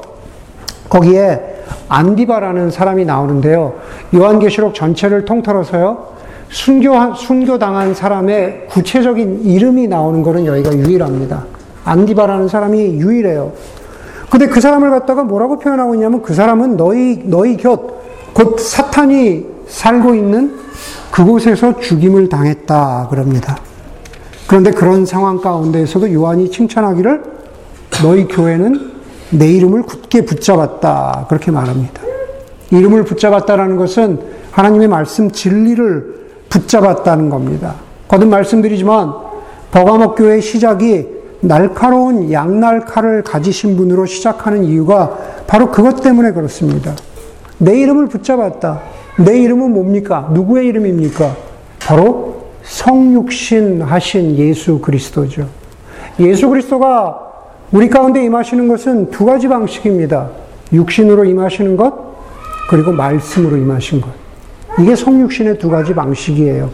거기에 0.89 1.41
안디바라는 1.89 2.71
사람이 2.71 3.05
나오는데요. 3.05 3.75
요한계시록 4.13 4.73
전체를 4.75 5.25
통틀어서요, 5.25 6.12
순교, 6.53 7.15
순교당한 7.15 7.95
사람의 7.95 8.67
구체적인 8.69 9.43
이름이 9.43 9.87
나오는 9.87 10.21
것은 10.21 10.45
여기가 10.45 10.71
유일합니다. 10.77 11.45
안디바라는 11.83 12.47
사람이 12.47 12.79
유일해요. 12.99 13.51
근데 14.29 14.47
그 14.47 14.61
사람을 14.61 14.91
갖다가 14.91 15.23
뭐라고 15.23 15.57
표현하고 15.57 15.95
있냐면 15.95 16.21
그 16.21 16.33
사람은 16.35 16.77
너희, 16.77 17.23
너희 17.25 17.57
곁, 17.57 17.81
곧 18.33 18.59
사탄이 18.59 19.45
살고 19.67 20.13
있는 20.13 20.55
그곳에서 21.11 21.79
죽임을 21.79 22.29
당했다. 22.29 23.07
그럽니다. 23.09 23.57
그런데 24.47 24.71
그런 24.71 25.05
상황 25.07 25.41
가운데에서도 25.41 26.13
요한이 26.13 26.51
칭찬하기를 26.51 27.23
너희 28.03 28.27
교회는 28.27 28.91
내 29.31 29.51
이름을 29.51 29.83
굳게 29.83 30.25
붙잡았다. 30.25 31.25
그렇게 31.29 31.49
말합니다. 31.49 32.01
이름을 32.69 33.05
붙잡았다라는 33.05 33.77
것은 33.77 34.19
하나님의 34.51 34.87
말씀 34.87 35.31
진리를 35.31 36.22
붙잡았다는 36.53 37.29
겁니다. 37.29 37.75
거듭 38.07 38.29
말씀드리지만 38.29 39.11
버가목 39.71 40.15
교회 40.15 40.39
시작이 40.39 41.07
날카로운 41.39 42.31
양날 42.31 42.85
칼을 42.85 43.23
가지신 43.23 43.75
분으로 43.75 44.05
시작하는 44.05 44.63
이유가 44.63 45.17
바로 45.47 45.71
그것 45.71 46.01
때문에 46.01 46.31
그렇습니다. 46.31 46.93
내 47.57 47.79
이름을 47.79 48.07
붙잡았다. 48.07 48.81
내 49.25 49.39
이름은 49.39 49.73
뭡니까? 49.73 50.29
누구의 50.31 50.67
이름입니까? 50.67 51.35
바로 51.79 52.43
성육신 52.63 53.81
하신 53.81 54.37
예수 54.37 54.79
그리스도죠. 54.79 55.47
예수 56.19 56.49
그리스도가 56.49 57.19
우리 57.71 57.89
가운데 57.89 58.23
임하시는 58.23 58.67
것은 58.67 59.09
두 59.09 59.25
가지 59.25 59.47
방식입니다. 59.47 60.29
육신으로 60.71 61.25
임하시는 61.25 61.75
것, 61.75 61.93
그리고 62.69 62.91
말씀으로 62.91 63.57
임하신 63.57 64.01
것. 64.01 64.22
이게 64.79 64.95
성육신의 64.95 65.59
두 65.59 65.69
가지 65.69 65.93
방식이에요. 65.93 66.69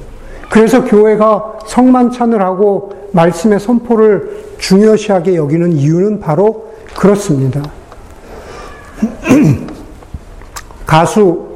그래서 0.49 0.83
교회가 0.83 1.59
성만찬을 1.67 2.41
하고 2.41 2.93
말씀의 3.13 3.59
선포를 3.59 4.45
중요시하게 4.57 5.35
여기는 5.35 5.73
이유는 5.73 6.19
바로 6.19 6.69
그렇습니다. 6.97 7.61
가수 10.85 11.47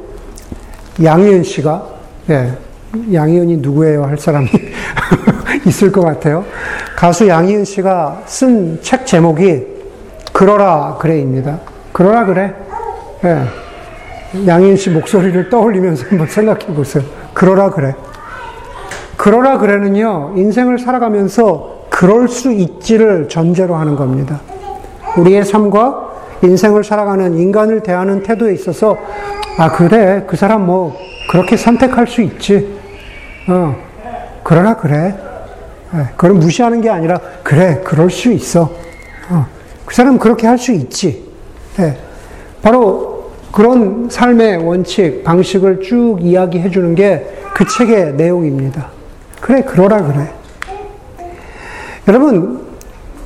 양희은 1.02 1.42
씨가, 1.42 1.86
예, 2.30 2.52
양희은이 3.12 3.56
누구예요? 3.58 4.04
할 4.04 4.16
사람이 4.16 4.48
있을 5.66 5.90
것 5.90 6.02
같아요. 6.02 6.44
가수 6.96 7.26
양희은 7.26 7.64
씨가 7.64 8.22
쓴 8.26 8.80
책 8.80 9.06
제목이 9.06 9.66
그러라 10.32 10.96
그래입니다. 11.00 11.58
그러라 11.92 12.26
그래. 12.26 12.54
예. 13.24 13.63
양인 14.46 14.76
씨 14.76 14.90
목소리를 14.90 15.48
떠올리면서 15.48 16.06
한번 16.10 16.26
생각해 16.26 16.66
보세요. 16.74 17.04
그러라 17.32 17.70
그래. 17.70 17.94
그러라 19.16 19.58
그래는요, 19.58 20.34
인생을 20.36 20.78
살아가면서 20.78 21.84
그럴 21.88 22.28
수 22.28 22.52
있지를 22.52 23.28
전제로 23.28 23.76
하는 23.76 23.94
겁니다. 23.96 24.40
우리의 25.16 25.44
삶과 25.44 26.12
인생을 26.42 26.82
살아가는 26.82 27.38
인간을 27.38 27.80
대하는 27.82 28.22
태도에 28.22 28.52
있어서, 28.54 28.96
아, 29.56 29.70
그래. 29.70 30.24
그 30.26 30.36
사람 30.36 30.66
뭐, 30.66 30.96
그렇게 31.30 31.56
선택할 31.56 32.06
수 32.08 32.20
있지. 32.22 32.76
어, 33.48 33.76
그러라 34.42 34.76
그래. 34.76 35.14
예, 35.94 36.08
그걸 36.16 36.32
무시하는 36.32 36.80
게 36.80 36.90
아니라, 36.90 37.20
그래, 37.44 37.80
그럴 37.84 38.10
수 38.10 38.32
있어. 38.32 38.70
어, 39.30 39.46
그 39.86 39.94
사람 39.94 40.18
그렇게 40.18 40.46
할 40.48 40.58
수 40.58 40.72
있지. 40.72 41.24
예, 41.78 41.96
바로 42.62 43.13
그런 43.54 44.08
삶의 44.10 44.58
원칙, 44.58 45.22
방식을 45.22 45.80
쭉 45.80 46.18
이야기해 46.20 46.70
주는 46.70 46.94
게 46.94 47.44
그 47.54 47.64
책의 47.64 48.14
내용입니다. 48.14 48.88
그래, 49.40 49.62
그러라 49.62 50.02
그래. 50.02 50.28
여러분, 52.08 52.60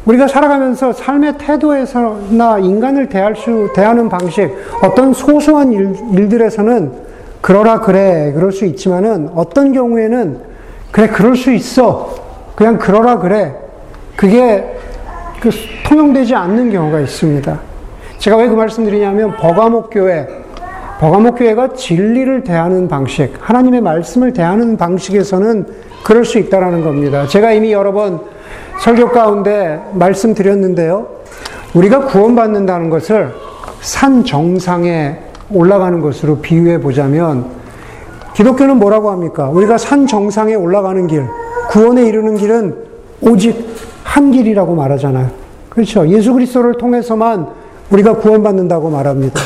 우리가 0.05 0.29
살아가면서 0.29 0.93
삶의 0.93 1.39
태도에서나 1.39 2.59
인간을 2.59 3.09
대할 3.09 3.35
수, 3.35 3.71
대하는 3.75 4.09
방식, 4.09 4.51
어떤 4.83 5.15
소소한 5.15 5.73
일, 5.73 5.97
일들에서는 6.13 6.93
그러라 7.41 7.81
그래, 7.81 8.33
그럴 8.35 8.53
수 8.53 8.67
있지만은 8.67 9.31
어떤 9.35 9.73
경우에는 9.73 10.41
그래, 10.93 11.09
그럴 11.09 11.35
수 11.35 11.51
있어. 11.53 12.15
그냥 12.55 12.79
그러라 12.79 13.19
그래. 13.19 13.55
그게 14.17 14.77
그 15.41 15.51
통용되지 15.87 16.35
않는 16.35 16.71
경우가 16.71 17.01
있습니다. 17.01 17.68
제가 18.19 18.37
왜 18.37 18.49
그 18.49 18.55
말씀드리냐면 18.55 19.37
버가목 19.37 19.91
교회, 19.91 20.27
버가목 20.99 21.39
교회가 21.39 21.75
진리를 21.75 22.43
대하는 22.43 22.89
방식, 22.89 23.33
하나님의 23.41 23.81
말씀을 23.81 24.33
대하는 24.33 24.77
방식에서는 24.77 25.67
그럴 26.05 26.25
수 26.25 26.39
있다라는 26.39 26.83
겁니다. 26.83 27.27
제가 27.27 27.53
이미 27.53 27.73
여러 27.73 27.93
번 27.93 28.21
설교 28.81 29.11
가운데 29.11 29.81
말씀드렸는데요. 29.93 31.07
우리가 31.75 32.07
구원받는다는 32.07 32.91
것을 32.91 33.33
산 33.81 34.25
정상에 34.25 35.19
올라가는 35.51 36.01
것으로 36.01 36.39
비유해 36.39 36.81
보자면 36.81 37.47
기독교는 38.35 38.79
뭐라고 38.79 39.11
합니까? 39.11 39.49
우리가 39.49 39.79
산 39.79 40.07
정상에 40.07 40.55
올라가는 40.55 41.07
길, 41.07 41.25
구원에 41.71 42.07
이르는 42.07 42.37
길은 42.37 42.77
오직 43.21 43.77
한 44.03 44.31
길이라고 44.31 44.75
말하잖아요. 44.75 45.29
그렇죠. 45.69 46.09
예수 46.09 46.33
그리스도를 46.33 46.75
통해서만 46.75 47.47
우리가 47.91 48.15
구원받는다고 48.17 48.91
말합니다. 48.91 49.41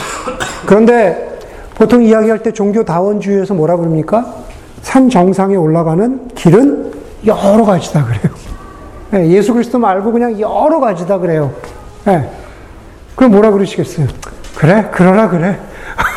그런데 0.67 1.39
보통 1.75 2.03
이야기할 2.03 2.43
때 2.43 2.53
종교다원주의에서 2.53 3.55
뭐라 3.55 3.77
그럽니까? 3.77 4.35
산 4.83 5.09
정상에 5.09 5.57
올라가는 5.57 6.29
길은 6.35 6.93
여러 7.27 7.65
가지다 7.65 8.05
그래요. 8.05 8.35
네, 9.11 9.29
예수 9.29 9.53
그리스도 9.53 9.79
말고 9.79 10.13
그냥 10.13 10.39
여러 10.41 10.81
가지다 10.81 11.19
그래요. 11.19 11.53
네. 12.05 12.29
그럼 13.15 13.33
뭐라 13.33 13.51
그러시겠어요? 13.53 14.07
그래, 14.57 14.89
그러라 14.93 15.29
그래. 15.29 15.59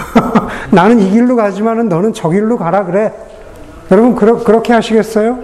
나는 0.72 1.00
이 1.00 1.12
길로 1.12 1.36
가지만은 1.36 1.90
너는 1.90 2.14
저 2.14 2.30
길로 2.30 2.58
가라 2.58 2.86
그래. 2.86 3.14
여러분 3.92 4.16
그러, 4.16 4.38
그렇게 4.44 4.74
하시겠어요? 4.74 5.38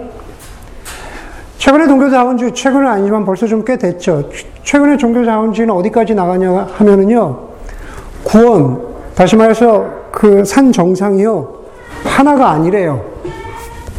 최근에 1.58 1.86
종교자원주의, 1.86 2.54
최근은 2.54 2.86
아니지만 2.88 3.24
벌써 3.24 3.46
좀 3.46 3.64
꽤 3.64 3.76
됐죠. 3.76 4.28
최근에 4.72 4.96
종교 4.96 5.22
자원주의는 5.22 5.74
어디까지 5.74 6.14
나가냐 6.14 6.68
하면은요, 6.72 7.38
구원, 8.24 8.80
다시 9.14 9.36
말해서 9.36 9.84
그 10.10 10.46
산 10.46 10.72
정상이요, 10.72 11.46
하나가 12.04 12.52
아니래요. 12.52 13.04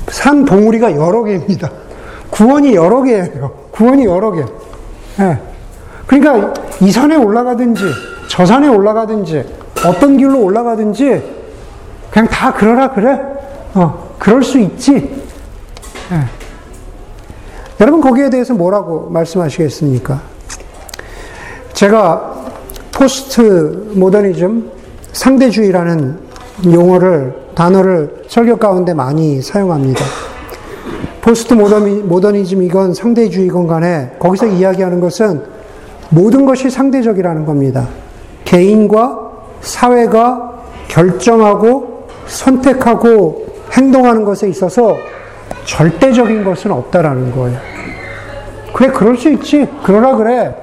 산 0.07 0.43
봉우리가 0.45 0.95
여러 0.95 1.23
개입니다. 1.23 1.69
구원이 2.31 2.73
여러 2.73 3.03
개예요. 3.03 3.51
구원이 3.69 4.05
여러 4.05 4.31
개. 4.31 4.43
네. 5.19 5.39
그러니까 6.07 6.55
이 6.81 6.91
산에 6.91 7.17
올라가든지, 7.17 7.83
저 8.27 8.43
산에 8.43 8.67
올라가든지, 8.67 9.45
어떤 9.85 10.17
길로 10.17 10.41
올라가든지, 10.41 11.21
그냥 12.09 12.27
다 12.29 12.51
그러라 12.51 12.89
그래. 12.89 13.21
어, 13.75 14.15
그럴 14.17 14.41
수 14.41 14.57
있지. 14.57 14.93
네. 16.09 16.19
여러분 17.79 18.01
거기에 18.01 18.31
대해서 18.31 18.55
뭐라고 18.55 19.11
말씀하시겠습니까? 19.11 20.32
제가 21.73 22.33
포스트 22.91 23.91
모더니즘, 23.95 24.71
상대주의라는 25.11 26.17
용어를, 26.71 27.35
단어를 27.55 28.23
설교 28.27 28.57
가운데 28.57 28.93
많이 28.93 29.41
사용합니다. 29.41 30.03
포스트 31.21 31.53
모더니즘 31.53 32.63
이건 32.63 32.93
상대주의건 32.93 33.67
간에 33.67 34.11
거기서 34.19 34.47
이야기하는 34.47 34.99
것은 34.99 35.41
모든 36.09 36.45
것이 36.45 36.69
상대적이라는 36.69 37.45
겁니다. 37.45 37.87
개인과 38.45 39.31
사회가 39.61 40.51
결정하고 40.87 42.07
선택하고 42.27 43.47
행동하는 43.71 44.23
것에 44.23 44.47
있어서 44.49 44.97
절대적인 45.65 46.43
것은 46.43 46.71
없다라는 46.71 47.31
거예요. 47.31 47.57
그래, 48.73 48.89
그럴 48.89 49.17
수 49.17 49.29
있지. 49.29 49.67
그러라 49.83 50.15
그래. 50.15 50.55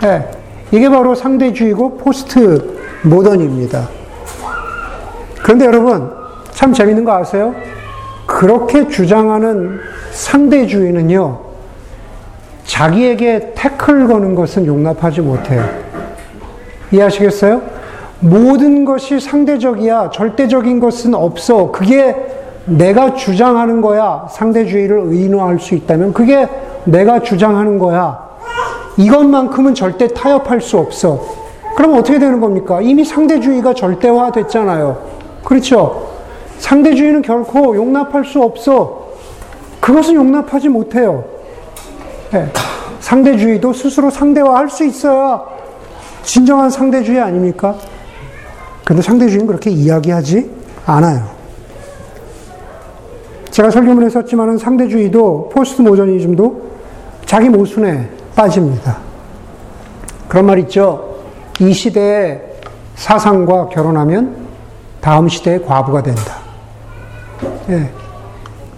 네. 0.00 0.28
이게 0.70 0.88
바로 0.88 1.14
상대주의고 1.14 1.98
포스트 1.98 2.78
모던입니다. 3.02 3.88
그런데 5.42 5.64
여러분, 5.64 6.10
참 6.50 6.72
재밌는 6.72 7.04
거 7.04 7.12
아세요? 7.12 7.54
그렇게 8.26 8.88
주장하는 8.88 9.80
상대주의는요, 10.10 11.40
자기에게 12.64 13.52
태클 13.54 14.06
거는 14.08 14.34
것은 14.34 14.66
용납하지 14.66 15.22
못해요. 15.22 15.64
이해하시겠어요? 16.92 17.62
모든 18.20 18.84
것이 18.84 19.20
상대적이야, 19.20 20.10
절대적인 20.10 20.80
것은 20.80 21.14
없어. 21.14 21.70
그게 21.70 22.14
내가 22.66 23.14
주장하는 23.14 23.80
거야. 23.80 24.26
상대주의를 24.30 25.00
의노할 25.06 25.58
수 25.58 25.74
있다면 25.74 26.12
그게 26.12 26.46
내가 26.84 27.20
주장하는 27.20 27.78
거야. 27.78 28.27
이것만큼은 28.98 29.74
절대 29.74 30.08
타협할 30.08 30.60
수 30.60 30.76
없어. 30.76 31.20
그러면 31.76 32.00
어떻게 32.00 32.18
되는 32.18 32.40
겁니까? 32.40 32.80
이미 32.82 33.04
상대주의가 33.04 33.72
절대화 33.72 34.32
됐잖아요. 34.32 34.98
그렇죠? 35.44 36.08
상대주의는 36.58 37.22
결코 37.22 37.76
용납할 37.76 38.24
수 38.24 38.42
없어. 38.42 39.08
그것은 39.80 40.14
용납하지 40.14 40.68
못해요. 40.68 41.24
네. 42.32 42.50
상대주의도 43.00 43.72
스스로 43.72 44.10
상대화할 44.10 44.68
수 44.68 44.84
있어야 44.84 45.44
진정한 46.24 46.68
상대주의 46.68 47.20
아닙니까? 47.20 47.76
근데 48.84 49.00
상대주의는 49.00 49.46
그렇게 49.46 49.70
이야기하지 49.70 50.50
않아요. 50.84 51.28
제가 53.50 53.70
설교문에 53.70 54.10
썼지만 54.10 54.58
상대주의도 54.58 55.50
포스트 55.52 55.82
모더니즘도 55.82 56.62
자기 57.24 57.48
모순에 57.48 58.17
빠집니다. 58.38 58.98
그런 60.28 60.46
말 60.46 60.60
있죠. 60.60 61.16
이 61.58 61.72
시대의 61.72 62.40
사상과 62.94 63.68
결혼하면 63.68 64.46
다음 65.00 65.28
시대의 65.28 65.66
과부가 65.66 66.04
된다. 66.04 66.36
예. 67.68 67.90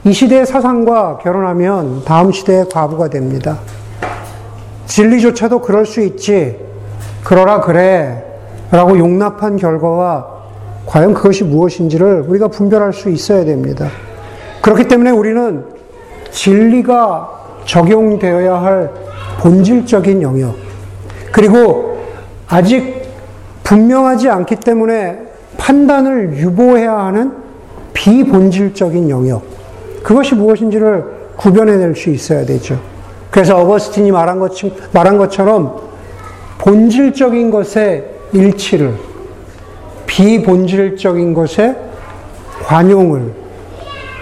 이 0.05 0.15
시대의 0.15 0.47
사상과 0.47 1.19
결혼하면 1.19 2.05
다음 2.07 2.33
시대의 2.33 2.71
과부가 2.71 3.11
됩니다. 3.11 3.59
진리조차도 4.87 5.61
그럴 5.61 5.85
수 5.85 6.01
있지. 6.01 6.59
그러라 7.23 7.61
그래. 7.61 8.25
라고 8.71 8.99
용납한 8.99 9.57
결과와 9.57 10.27
과연 10.87 11.13
그것이 11.13 11.45
무엇인지를 11.45 12.25
우리가 12.27 12.49
분별할 12.49 12.95
수 12.95 13.11
있어야 13.11 13.45
됩니다. 13.45 13.89
그렇기 14.63 14.89
때문에 14.89 15.11
우리는 15.11 15.67
진리가 16.31 17.29
적용되어야 17.67 18.63
할 18.63 19.10
본질적인 19.39 20.23
영역, 20.23 20.57
그리고 21.33 22.05
아직 22.49 23.03
분명하지 23.63 24.29
않기 24.29 24.57
때문에 24.57 25.19
판단을 25.57 26.37
유보해야 26.37 26.99
하는 26.99 27.33
비본질적인 27.93 29.09
영역, 29.11 29.43
그것이 30.03 30.35
무엇인지를 30.35 31.05
구별해낼 31.37 31.95
수 31.95 32.11
있어야 32.11 32.45
되죠. 32.45 32.81
그래서 33.31 33.57
어거스틴이 33.59 34.11
말한, 34.11 34.41
것, 34.41 34.53
말한 34.93 35.19
것처럼 35.19 35.81
본질적인 36.59 37.51
것의 37.51 38.05
일치를, 38.33 38.95
비본질적인 40.07 41.35
것의 41.35 41.77
관용을, 42.65 43.33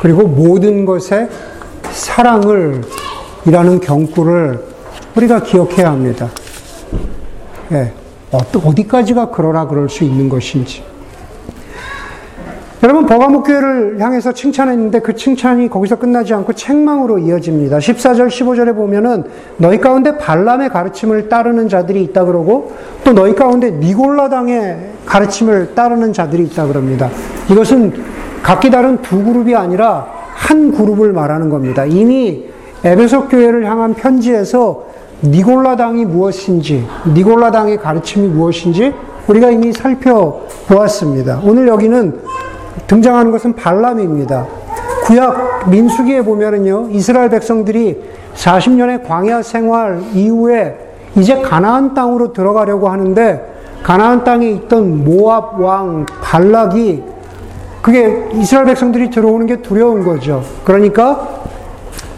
그리고 0.00 0.28
모든 0.28 0.84
것에 0.84 1.28
사랑을 1.90 2.82
이라는 3.46 3.80
경구를 3.80 4.67
우리가 5.18 5.42
기억해야 5.42 5.90
합니다. 5.90 6.28
예, 7.72 7.92
어디까지가 8.30 9.30
그러라 9.30 9.66
그럴 9.66 9.88
수 9.88 10.04
있는 10.04 10.28
것인지. 10.28 10.84
여러분 12.84 13.06
버가목 13.06 13.44
교회를 13.44 14.00
향해서 14.00 14.32
칭찬했는데 14.32 15.00
그 15.00 15.16
칭찬이 15.16 15.68
거기서 15.68 15.96
끝나지 15.96 16.32
않고 16.32 16.52
책망으로 16.52 17.18
이어집니다. 17.18 17.78
14절 17.78 18.28
15절에 18.28 18.76
보면은 18.76 19.24
너희 19.56 19.78
가운데 19.78 20.16
발람의 20.16 20.68
가르침을 20.68 21.28
따르는 21.28 21.68
자들이 21.68 22.04
있다 22.04 22.24
그러고 22.24 22.72
또 23.02 23.12
너희 23.12 23.34
가운데 23.34 23.72
니골라당의 23.72 24.90
가르침을 25.06 25.74
따르는 25.74 26.12
자들이 26.12 26.44
있다 26.44 26.68
그럽니다. 26.68 27.10
이것은 27.50 27.92
각기 28.44 28.70
다른 28.70 29.02
두 29.02 29.24
그룹이 29.24 29.56
아니라 29.56 30.06
한 30.32 30.70
그룹을 30.70 31.12
말하는 31.12 31.50
겁니다. 31.50 31.84
이미 31.84 32.44
에베소 32.84 33.26
교회를 33.26 33.66
향한 33.66 33.94
편지에서 33.94 34.87
니골라당이 35.22 36.04
무엇인지, 36.04 36.86
니골라당의 37.12 37.78
가르침이 37.78 38.28
무엇인지 38.28 38.94
우리가 39.26 39.50
이미 39.50 39.72
살펴보았습니다. 39.72 41.40
오늘 41.44 41.68
여기는 41.68 42.20
등장하는 42.86 43.30
것은 43.30 43.54
발람입니다. 43.54 44.46
구약 45.04 45.70
민수기에 45.70 46.22
보면은요, 46.22 46.88
이스라엘 46.90 47.28
백성들이 47.30 48.00
40년의 48.34 49.06
광야 49.06 49.42
생활 49.42 50.02
이후에 50.14 50.76
이제 51.16 51.40
가나안 51.40 51.94
땅으로 51.94 52.32
들어가려고 52.32 52.88
하는데 52.88 53.58
가나안 53.82 54.24
땅에 54.24 54.48
있던 54.50 55.04
모압 55.04 55.60
왕 55.60 56.06
발락이 56.22 57.02
그게 57.82 58.28
이스라엘 58.34 58.66
백성들이 58.66 59.10
들어오는 59.10 59.46
게 59.46 59.62
두려운 59.62 60.04
거죠. 60.04 60.42
그러니까 60.64 61.37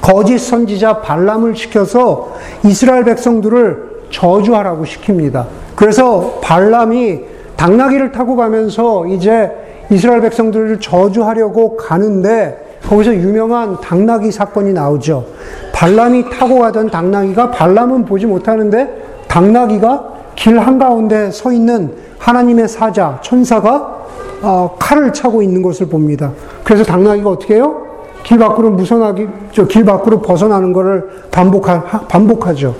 거짓 0.00 0.38
선지자 0.38 1.00
발람을 1.00 1.54
시켜서 1.56 2.32
이스라엘 2.64 3.04
백성들을 3.04 3.90
저주하라고 4.10 4.84
시킵니다. 4.84 5.46
그래서 5.76 6.38
발람이 6.42 7.20
당나귀를 7.56 8.12
타고 8.12 8.36
가면서 8.36 9.06
이제 9.06 9.50
이스라엘 9.90 10.20
백성들을 10.22 10.80
저주하려고 10.80 11.76
가는데 11.76 12.78
거기서 12.88 13.14
유명한 13.14 13.80
당나귀 13.80 14.32
사건이 14.32 14.72
나오죠. 14.72 15.26
발람이 15.72 16.30
타고 16.30 16.58
가던 16.60 16.90
당나귀가 16.90 17.50
발람은 17.50 18.04
보지 18.06 18.26
못하는데 18.26 19.24
당나귀가 19.28 20.04
길 20.34 20.58
한가운데 20.58 21.30
서 21.30 21.52
있는 21.52 21.94
하나님의 22.18 22.68
사자, 22.68 23.18
천사가 23.22 24.00
어, 24.42 24.76
칼을 24.78 25.12
차고 25.12 25.42
있는 25.42 25.60
것을 25.60 25.86
봅니다. 25.86 26.32
그래서 26.64 26.84
당나귀가 26.84 27.28
어떻게 27.28 27.56
해요? 27.56 27.89
길 28.22 28.38
밖으로 28.38 28.70
무선하기, 28.70 29.28
길 29.68 29.84
밖으로 29.84 30.20
벗어나는 30.20 30.72
것을 30.72 31.08
반복하, 31.30 31.82
반복하죠. 31.82 32.74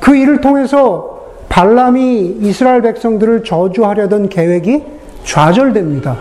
그 0.00 0.16
일을 0.16 0.40
통해서 0.40 1.20
발람이 1.48 2.38
이스라엘 2.40 2.82
백성들을 2.82 3.44
저주하려던 3.44 4.28
계획이 4.28 4.84
좌절됩니다. 5.24 6.16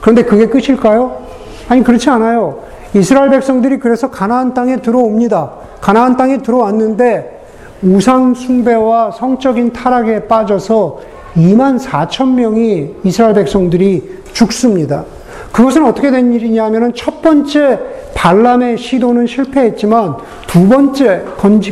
그런데 0.00 0.22
그게 0.22 0.46
끝일까요? 0.46 1.16
아니 1.68 1.82
그렇지 1.82 2.08
않아요. 2.10 2.60
이스라엘 2.94 3.30
백성들이 3.30 3.78
그래서 3.78 4.10
가나안 4.10 4.54
땅에 4.54 4.78
들어옵니다. 4.78 5.50
가나안 5.80 6.16
땅에 6.16 6.38
들어왔는데 6.38 7.44
우상 7.82 8.34
숭배와 8.34 9.12
성적인 9.12 9.72
타락에 9.72 10.26
빠져서 10.26 11.00
2만 11.36 11.78
4천 11.78 12.34
명이 12.34 12.96
이스라엘 13.04 13.34
백성들이 13.34 14.22
죽습니다. 14.32 15.04
그것은 15.52 15.84
어떻게 15.84 16.10
된 16.10 16.32
일이냐면은 16.32 16.92
첫 16.94 17.22
번째 17.22 17.78
발람의 18.14 18.78
시도는 18.78 19.26
실패했지만 19.26 20.16
두 20.46 20.68
번째 20.68 21.24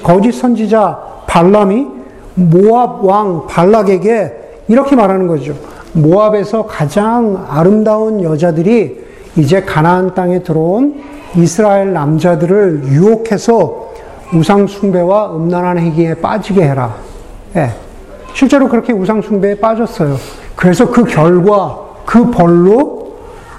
거짓 0.03 0.33
선지자 0.33 0.99
발람이 1.27 1.87
모압 2.35 3.05
왕 3.05 3.47
발락에게 3.47 4.65
이렇게 4.69 4.97
말하는 4.97 5.27
거죠. 5.27 5.55
모압에서 5.93 6.67
가장 6.67 7.47
아름다운 7.49 8.23
여자들이 8.23 9.05
이제 9.37 9.63
가나안 9.63 10.15
땅에 10.15 10.43
들어온 10.43 11.01
이스라엘 11.37 11.93
남자들을 11.93 12.85
유혹해서 12.87 13.89
우상 14.33 14.67
숭배와 14.67 15.37
음란한 15.37 15.79
행위에 15.79 16.15
빠지게 16.15 16.63
해라. 16.63 16.95
예. 17.57 17.71
실제로 18.35 18.69
그렇게 18.69 18.93
우상 18.93 19.23
숭배에 19.23 19.57
빠졌어요. 19.57 20.17
그래서 20.55 20.91
그 20.91 21.05
결과 21.05 21.79
그 22.05 22.31
벌로 22.31 22.98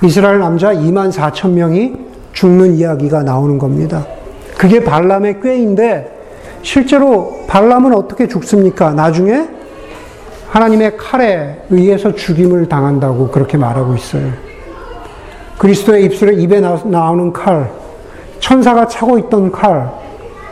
이스라엘 0.01 0.39
남자 0.39 0.73
2만 0.73 1.11
4천 1.11 1.51
명이 1.51 1.93
죽는 2.33 2.75
이야기가 2.75 3.23
나오는 3.23 3.57
겁니다. 3.57 4.05
그게 4.57 4.83
발람의 4.83 5.41
꾀인데 5.41 6.19
실제로 6.61 7.41
발람은 7.47 7.93
어떻게 7.93 8.27
죽습니까? 8.27 8.91
나중에 8.91 9.47
하나님의 10.49 10.97
칼에 10.97 11.63
의해서 11.69 12.13
죽임을 12.15 12.67
당한다고 12.67 13.29
그렇게 13.29 13.57
말하고 13.57 13.95
있어요. 13.95 14.31
그리스도의 15.57 16.05
입술에 16.05 16.33
입에 16.35 16.61
나오는 16.61 17.33
칼, 17.33 17.69
천사가 18.39 18.87
차고 18.87 19.19
있던 19.19 19.51
칼, 19.51 19.91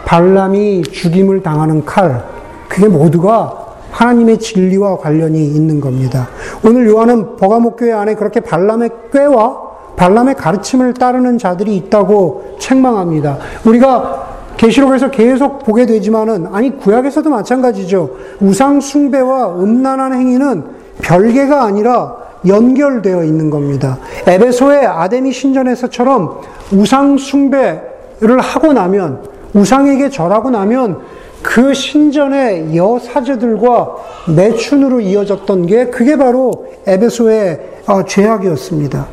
발람이 0.05 0.83
죽임을 0.83 1.41
당하는 1.41 1.85
칼, 1.85 2.23
그게 2.67 2.87
모두가 2.87 3.66
하나님의 3.91 4.39
진리와 4.39 4.97
관련이 4.97 5.43
있는 5.45 5.79
겁니다. 5.81 6.27
오늘 6.63 6.87
요한은 6.87 7.37
버가목 7.37 7.77
교회 7.77 7.93
안에 7.93 8.15
그렇게 8.15 8.39
발람의 8.39 8.89
꾀와 9.11 9.67
발람의 9.95 10.35
가르침을 10.35 10.93
따르는 10.93 11.37
자들이 11.37 11.75
있다고 11.75 12.57
책망합니다. 12.59 13.37
우리가 13.65 14.27
계시록에서 14.57 15.11
계속 15.11 15.63
보게 15.63 15.85
되지만은 15.85 16.47
아니 16.51 16.77
구약에서도 16.77 17.29
마찬가지죠. 17.29 18.09
우상 18.39 18.79
숭배와 18.79 19.55
음란한 19.55 20.13
행위는 20.13 20.63
별개가 21.01 21.63
아니라 21.63 22.15
연결되어 22.45 23.23
있는 23.23 23.49
겁니다. 23.49 23.97
에베소의 24.25 24.85
아데미 24.85 25.31
신전에서처럼 25.31 26.41
우상 26.71 27.17
숭배를 27.17 28.39
하고 28.39 28.73
나면 28.73 29.21
우상에게 29.53 30.09
절하고 30.09 30.49
나면 30.49 30.99
그 31.41 31.73
신전의 31.73 32.75
여사제들과 32.75 33.95
매춘으로 34.35 35.01
이어졌던 35.01 35.65
게 35.65 35.87
그게 35.87 36.17
바로 36.17 36.67
에베소의 36.85 37.59
어, 37.87 38.03
죄악이었습니다. 38.05 39.07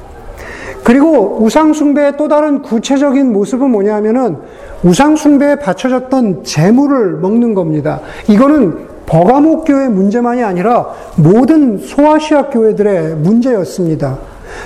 그리고 0.83 1.39
우상숭배의 1.41 2.17
또 2.19 2.29
다른 2.29 2.61
구체적인 2.61 3.33
모습은 3.33 3.71
뭐냐면은 3.71 4.37
우상숭배에 4.83 5.57
바쳐졌던 5.57 6.45
재물을 6.45 7.17
먹는 7.17 7.55
겁니다. 7.55 8.01
이거는 8.29 8.87
버가목 9.07 9.65
교회 9.65 9.89
문제만이 9.89 10.43
아니라 10.43 10.89
모든 11.17 11.79
소아시아 11.79 12.49
교회들의 12.51 13.17
문제였습니다. 13.17 14.19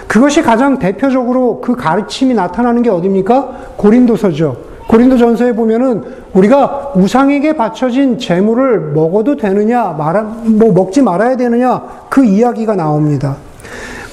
그것이 0.06 0.42
가장 0.42 0.78
대표적으로 0.78 1.60
그 1.60 1.76
가르침이 1.76 2.34
나타나는 2.34 2.82
게 2.82 2.90
어딥니까? 2.90 3.74
고린도서죠. 3.76 4.67
고린도 4.88 5.18
전서에 5.18 5.52
보면은 5.52 6.02
우리가 6.32 6.92
우상에게 6.96 7.52
바쳐진 7.52 8.18
재물을 8.18 8.92
먹어도 8.92 9.36
되느냐, 9.36 9.94
말아, 9.96 10.22
뭐 10.22 10.72
먹지 10.72 11.02
말아야 11.02 11.36
되느냐, 11.36 11.82
그 12.08 12.24
이야기가 12.24 12.74
나옵니다. 12.74 13.36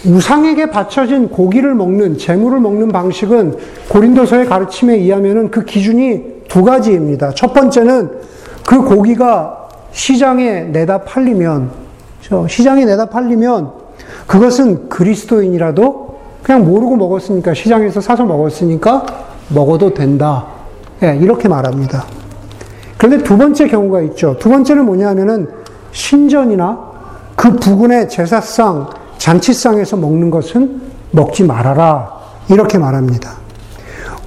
우상에게 0.05 0.69
바쳐진 0.69 1.29
고기를 1.29 1.73
먹는 1.73 2.17
재물을 2.17 2.59
먹는 2.59 2.89
방식은 2.89 3.55
고린도서의 3.89 4.45
가르침에 4.47 4.95
의하면은 4.95 5.49
그 5.49 5.63
기준이 5.63 6.43
두 6.49 6.63
가지입니다. 6.63 7.31
첫 7.31 7.53
번째는 7.53 8.11
그 8.67 8.83
고기가 8.83 9.67
시장에 9.91 10.61
내다 10.61 10.99
팔리면 10.99 11.71
시장에 12.49 12.83
내다 12.83 13.05
팔리면 13.05 13.71
그것은 14.27 14.89
그리스도인이라도 14.89 16.19
그냥 16.43 16.65
모르고 16.65 16.97
먹었으니까 16.97 17.53
시장에서 17.53 18.01
사서 18.01 18.25
먹었으니까 18.25 19.05
먹어도 19.49 19.93
된다. 19.93 20.54
네, 20.99 21.17
이렇게 21.17 21.47
말합니다. 21.47 22.05
그런데 22.97 23.23
두 23.23 23.37
번째 23.37 23.67
경우가 23.67 24.01
있죠. 24.01 24.37
두 24.39 24.49
번째는 24.49 24.85
뭐냐 24.85 25.09
하면은 25.09 25.49
신전이나 25.91 26.79
그 27.35 27.55
부근의 27.57 28.09
제사상 28.09 28.89
잔치상에서 29.17 29.97
먹는 29.97 30.31
것은 30.31 30.81
먹지 31.11 31.43
말아라. 31.43 32.13
이렇게 32.49 32.77
말합니다. 32.77 33.31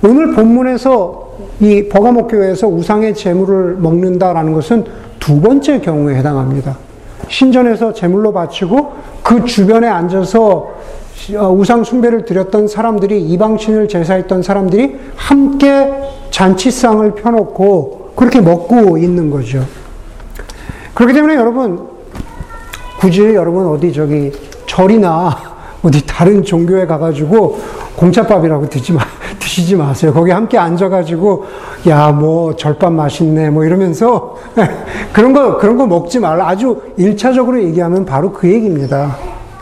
오늘 0.03 0.35
본문에서 0.35 1.29
이 1.61 1.89
버가목 1.89 2.29
교회에서 2.29 2.69
우상의 2.69 3.15
재물을 3.15 3.77
먹는다라는 3.77 4.53
것은 4.53 4.85
두 5.19 5.41
번째 5.41 5.81
경우에 5.81 6.17
해당합니다. 6.17 6.77
신전에서 7.29 7.93
재물로 7.93 8.33
바치고 8.33 8.93
그 9.23 9.45
주변에 9.45 9.89
앉아서 9.89 10.45
어, 10.47 10.75
우상 11.51 11.85
숭배를 11.85 12.25
드렸던 12.25 12.69
사람들이 12.69 13.23
이방신을 13.23 13.89
제사했던 13.89 14.43
사람들이 14.43 14.99
함께 15.17 15.93
잔치상을 16.31 17.11
펴놓고 17.15 18.13
그렇게 18.17 18.41
먹고 18.41 18.99
있는 18.99 19.31
거죠. 19.31 19.65
그렇기 20.95 21.13
때문에 21.13 21.35
여러분 21.35 21.89
굳이 22.99 23.23
여러분 23.23 23.67
어디 23.67 23.93
저기 23.93 24.33
절이나 24.67 25.37
어디 25.83 26.05
다른 26.07 26.43
종교에 26.43 26.87
가가지고 26.87 27.59
공짜밥이라고 27.97 28.69
드지 28.69 28.93
마, 28.93 29.01
드시지 29.39 29.77
마세요. 29.77 30.13
거기 30.13 30.31
함께 30.31 30.57
앉아가지고, 30.57 31.45
야, 31.89 32.13
뭐, 32.13 32.55
절밥 32.55 32.93
맛있네, 32.93 33.51
뭐 33.51 33.65
이러면서, 33.65 34.37
그런 35.13 35.33
거, 35.33 35.59
그런 35.59 35.77
거 35.77 35.87
먹지 35.87 36.21
말라. 36.21 36.49
아주 36.49 36.81
일차적으로 36.97 37.61
얘기하면 37.61 38.05
바로 38.05 38.33
그 38.33 38.49
얘기입니다. 38.49 39.17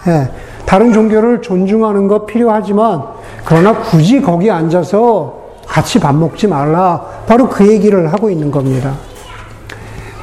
예. 0.06 0.30
다른 0.66 0.92
종교를 0.92 1.40
존중하는 1.40 2.08
거 2.08 2.26
필요하지만 2.26 3.02
그러나 3.44 3.72
굳이 3.72 4.20
거기 4.20 4.50
앉아서 4.50 5.46
같이 5.66 5.98
밥 5.98 6.14
먹지 6.14 6.46
말라. 6.46 7.00
바로 7.26 7.48
그 7.48 7.66
얘기를 7.66 8.12
하고 8.12 8.28
있는 8.28 8.50
겁니다. 8.50 8.94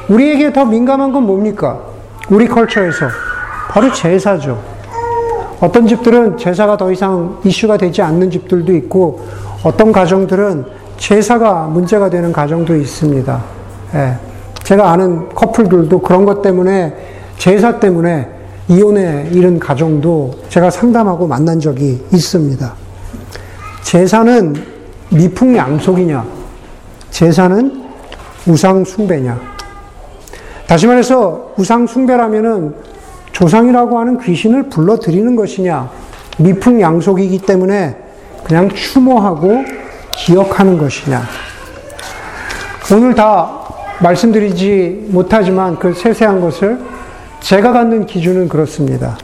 우리에게 0.08 0.52
더 0.52 0.64
민감한 0.64 1.12
건 1.12 1.24
뭡니까? 1.24 1.80
우리 2.28 2.46
컬처에서. 2.46 3.06
바로 3.68 3.92
제사죠. 3.92 4.58
어떤 5.60 5.86
집들은 5.86 6.36
제사가 6.36 6.76
더 6.76 6.92
이상 6.92 7.38
이슈가 7.44 7.76
되지 7.76 8.02
않는 8.02 8.30
집들도 8.30 8.74
있고, 8.74 9.20
어떤 9.62 9.92
가정들은 9.92 10.66
제사가 10.98 11.64
문제가 11.64 12.10
되는 12.10 12.32
가정도 12.32 12.76
있습니다. 12.76 13.42
예. 13.94 14.14
제가 14.62 14.90
아는 14.90 15.28
커플들도 15.30 16.00
그런 16.00 16.24
것 16.24 16.42
때문에, 16.42 16.94
제사 17.38 17.80
때문에 17.80 18.28
이혼에 18.68 19.28
이른 19.32 19.58
가정도 19.58 20.34
제가 20.48 20.70
상담하고 20.70 21.26
만난 21.26 21.60
적이 21.60 22.02
있습니다. 22.12 22.72
제사는 23.82 24.54
미풍양속이냐? 25.10 26.24
제사는 27.10 27.82
우상숭배냐? 28.46 29.38
다시 30.66 30.86
말해서 30.86 31.52
우상숭배라면은 31.58 32.74
조상이라고 33.32 33.98
하는 33.98 34.18
귀신을 34.18 34.70
불러들이는 34.70 35.36
것이냐? 35.36 35.90
미풍양속이기 36.38 37.40
때문에 37.40 37.96
그냥 38.44 38.70
추모하고 38.70 39.62
기억하는 40.16 40.78
것이냐? 40.78 41.22
오늘 42.92 43.14
다 43.14 43.60
말씀드리지 44.00 45.08
못하지만 45.10 45.78
그 45.78 45.92
세세한 45.92 46.40
것을 46.40 46.93
제가 47.44 47.72
갖는 47.72 48.06
기준은 48.06 48.48
그렇습니다. 48.48 49.18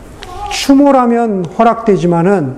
추모라면 0.51 1.47
허락되지만은 1.59 2.57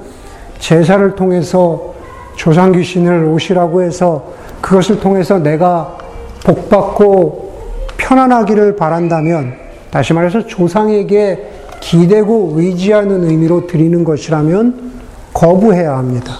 제사를 0.59 1.15
통해서 1.15 1.95
조상 2.35 2.73
귀신을 2.73 3.27
오시라고 3.27 3.83
해서 3.83 4.33
그것을 4.61 4.99
통해서 4.99 5.39
내가 5.39 5.97
복받고 6.45 7.53
편안하기를 7.97 8.75
바란다면 8.75 9.55
다시 9.93 10.13
말해서 10.13 10.49
조상에게 10.49 11.51
기대고 11.81 12.55
의지하는 12.57 13.23
의미로 13.23 13.69
드리는 13.69 14.03
것이라면 14.03 14.93
거부해야 15.33 15.97
합니다. 15.97 16.33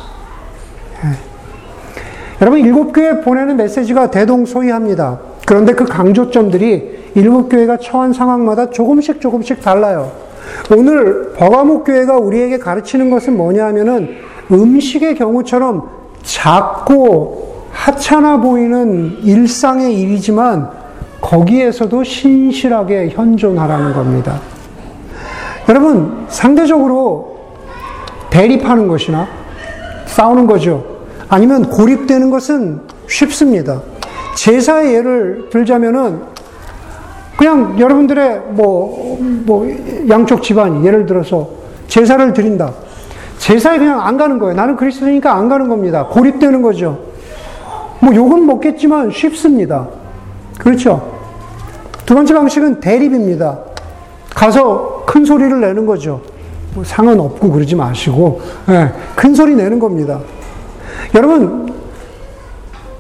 예. 1.05 1.11
여러분 2.41 2.59
일곱 2.59 2.93
교회 2.93 3.21
보내는 3.21 3.57
메시지가 3.57 4.11
대동소이합니다. 4.11 5.21
그런데 5.47 5.75
그 5.75 5.85
강조점들이 5.85 7.02
일곱 7.15 7.49
교회가 7.49 7.79
처한 7.79 8.13
상황마다 8.13 8.71
조금씩 8.71 9.21
조금씩 9.21 9.61
달라요. 9.61 10.13
오늘 10.75 11.33
버가목 11.33 11.85
교회가 11.85 12.19
우리에게 12.19 12.59
가르치는 12.59 13.11
것은 13.11 13.37
뭐냐 13.37 13.67
하면은 13.67 14.17
음식의 14.51 15.15
경우처럼 15.17 15.89
작고 16.23 17.67
하찮아 17.71 18.39
보이는 18.39 19.19
일상의 19.23 19.99
일이지만 20.01 20.71
거기에서도 21.21 22.03
신실하게 22.05 23.11
현존하라는 23.11 23.93
겁니다. 23.93 24.41
여러분, 25.69 26.27
상대적으로 26.29 27.39
대립하는 28.31 28.89
것이나 28.89 29.27
싸우는 30.07 30.47
거죠. 30.47 30.85
아니면 31.29 31.71
고립되는 31.71 32.31
것은 32.31 32.81
쉽습니다. 33.09 33.81
제사의 34.37 34.95
예를 34.95 35.49
들자면은 35.51 36.32
그냥 37.37 37.79
여러분들의 37.79 38.43
뭐, 38.51 39.19
뭐, 39.47 39.67
양쪽 40.09 40.43
집안, 40.43 40.85
예를 40.85 41.07
들어서 41.07 41.49
제사를 41.89 42.33
드린다. 42.33 42.73
제사에 43.39 43.79
그냥 43.79 44.01
안 44.01 44.17
가는 44.17 44.39
거예요. 44.39 44.55
나는 44.55 44.77
그리스도니까 44.77 45.35
안 45.35 45.49
가는 45.49 45.69
겁니다. 45.69 46.07
고립되는 46.07 46.63
거죠. 46.63 46.99
뭐 48.01 48.15
욕은 48.15 48.47
먹겠지만 48.47 49.11
쉽습니다. 49.11 49.89
그렇죠? 50.59 51.13
두 52.07 52.15
번째 52.15 52.35
방식은 52.35 52.81
대립입니다. 52.81 53.59
가서 54.31 55.05
큰 55.07 55.25
소리를 55.25 55.61
내는 55.61 55.87
거죠. 55.87 56.21
뭐 56.75 56.85
상은 56.85 57.19
없고 57.21 57.51
그러지 57.51 57.77
마시고, 57.77 58.41
네, 58.67 58.93
큰 59.15 59.35
소리 59.35 59.55
내는 59.55 59.79
겁니다. 59.79 60.21
여러분, 61.15 61.73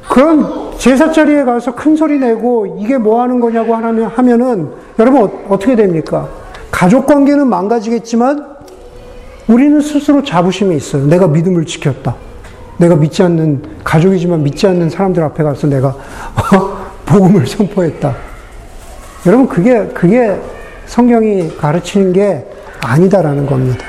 그런 0.09 0.62
제사 0.79 1.13
자리에 1.13 1.45
가서 1.45 1.75
큰 1.75 1.97
소리 1.97 2.19
내고 2.19 2.77
이게 2.79 2.99
뭐 2.99 3.23
하는 3.23 3.41
거냐고 3.41 3.75
하면, 3.75 4.05
하면은 4.07 4.71
여러분 4.99 5.31
어, 5.49 5.59
떻게 5.59 5.77
됩니까? 5.77 6.29
가족 6.71 7.07
관계는 7.07 7.47
망가지겠지만 7.47 8.53
우리는 9.49 9.81
스스로 9.81 10.23
자부심이 10.23 10.77
있어요. 10.77 11.07
내가 11.07 11.29
믿음을 11.29 11.67
지켰다. 11.67 12.17
내가 12.79 12.97
믿지 12.97 13.23
않는, 13.23 13.63
가족이지만 13.85 14.43
믿지 14.43 14.67
않는 14.67 14.91
사람들 14.91 15.23
앞에 15.23 15.43
가서 15.43 15.67
내가 15.67 15.89
어, 15.89 16.83
복음을 17.07 17.47
선포했다. 17.47 18.15
여러분, 19.27 19.47
그게, 19.47 19.87
그게 19.89 20.41
성경이 20.87 21.57
가르치는 21.57 22.13
게 22.13 22.47
아니다라는 22.81 23.47
겁니다. 23.47 23.87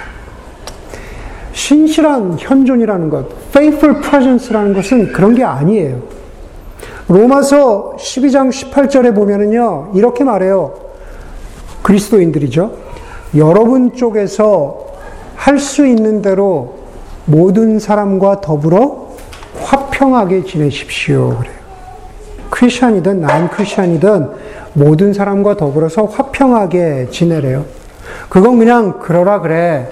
신실한 1.54 2.38
현존이라는 2.40 3.10
것, 3.10 3.26
faithful 3.50 4.02
presence라는 4.02 4.74
것은 4.74 5.12
그런 5.12 5.34
게 5.34 5.44
아니에요. 5.44 6.02
로마서 7.14 7.94
12장 8.00 8.50
18절에 8.50 9.14
보면은요, 9.14 9.92
이렇게 9.94 10.24
말해요. 10.24 10.74
그리스도인들이죠. 11.84 12.72
여러분 13.36 13.94
쪽에서 13.94 14.80
할 15.36 15.60
수 15.60 15.86
있는 15.86 16.24
대로 16.24 16.76
모든 17.26 17.78
사람과 17.78 18.42
더불어 18.42 19.10
화평하게 19.62 20.44
지내십시오. 20.46 21.38
그래요. 21.38 21.54
크리스천이든 22.50 23.22
난 23.22 23.50
크리스천이든 23.50 24.30
모든 24.74 25.14
사람과 25.14 25.56
더불어서 25.56 26.06
화평하게 26.06 27.10
지내래요. 27.12 27.66
그건 28.30 28.58
그냥 28.58 29.00
그러라 29.00 29.42
그래. 29.42 29.88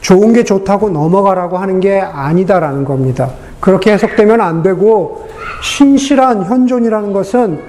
좋은 0.00 0.32
게 0.32 0.42
좋다고 0.42 0.88
넘어가라고 0.88 1.58
하는 1.58 1.80
게 1.80 2.00
아니다라는 2.00 2.84
겁니다. 2.84 3.30
그렇게 3.60 3.92
해석되면 3.92 4.40
안 4.40 4.62
되고 4.62 5.28
신실한 5.62 6.44
현존이라는 6.44 7.12
것은 7.12 7.60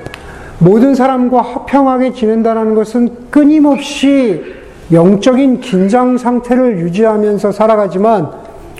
모든 0.59 0.95
사람과 0.95 1.41
화평하게 1.41 2.13
지낸다는 2.13 2.75
것은 2.75 3.29
끊임없이 3.29 4.43
영적인 4.91 5.61
긴장 5.61 6.17
상태를 6.17 6.79
유지하면서 6.79 7.51
살아가지만 7.51 8.31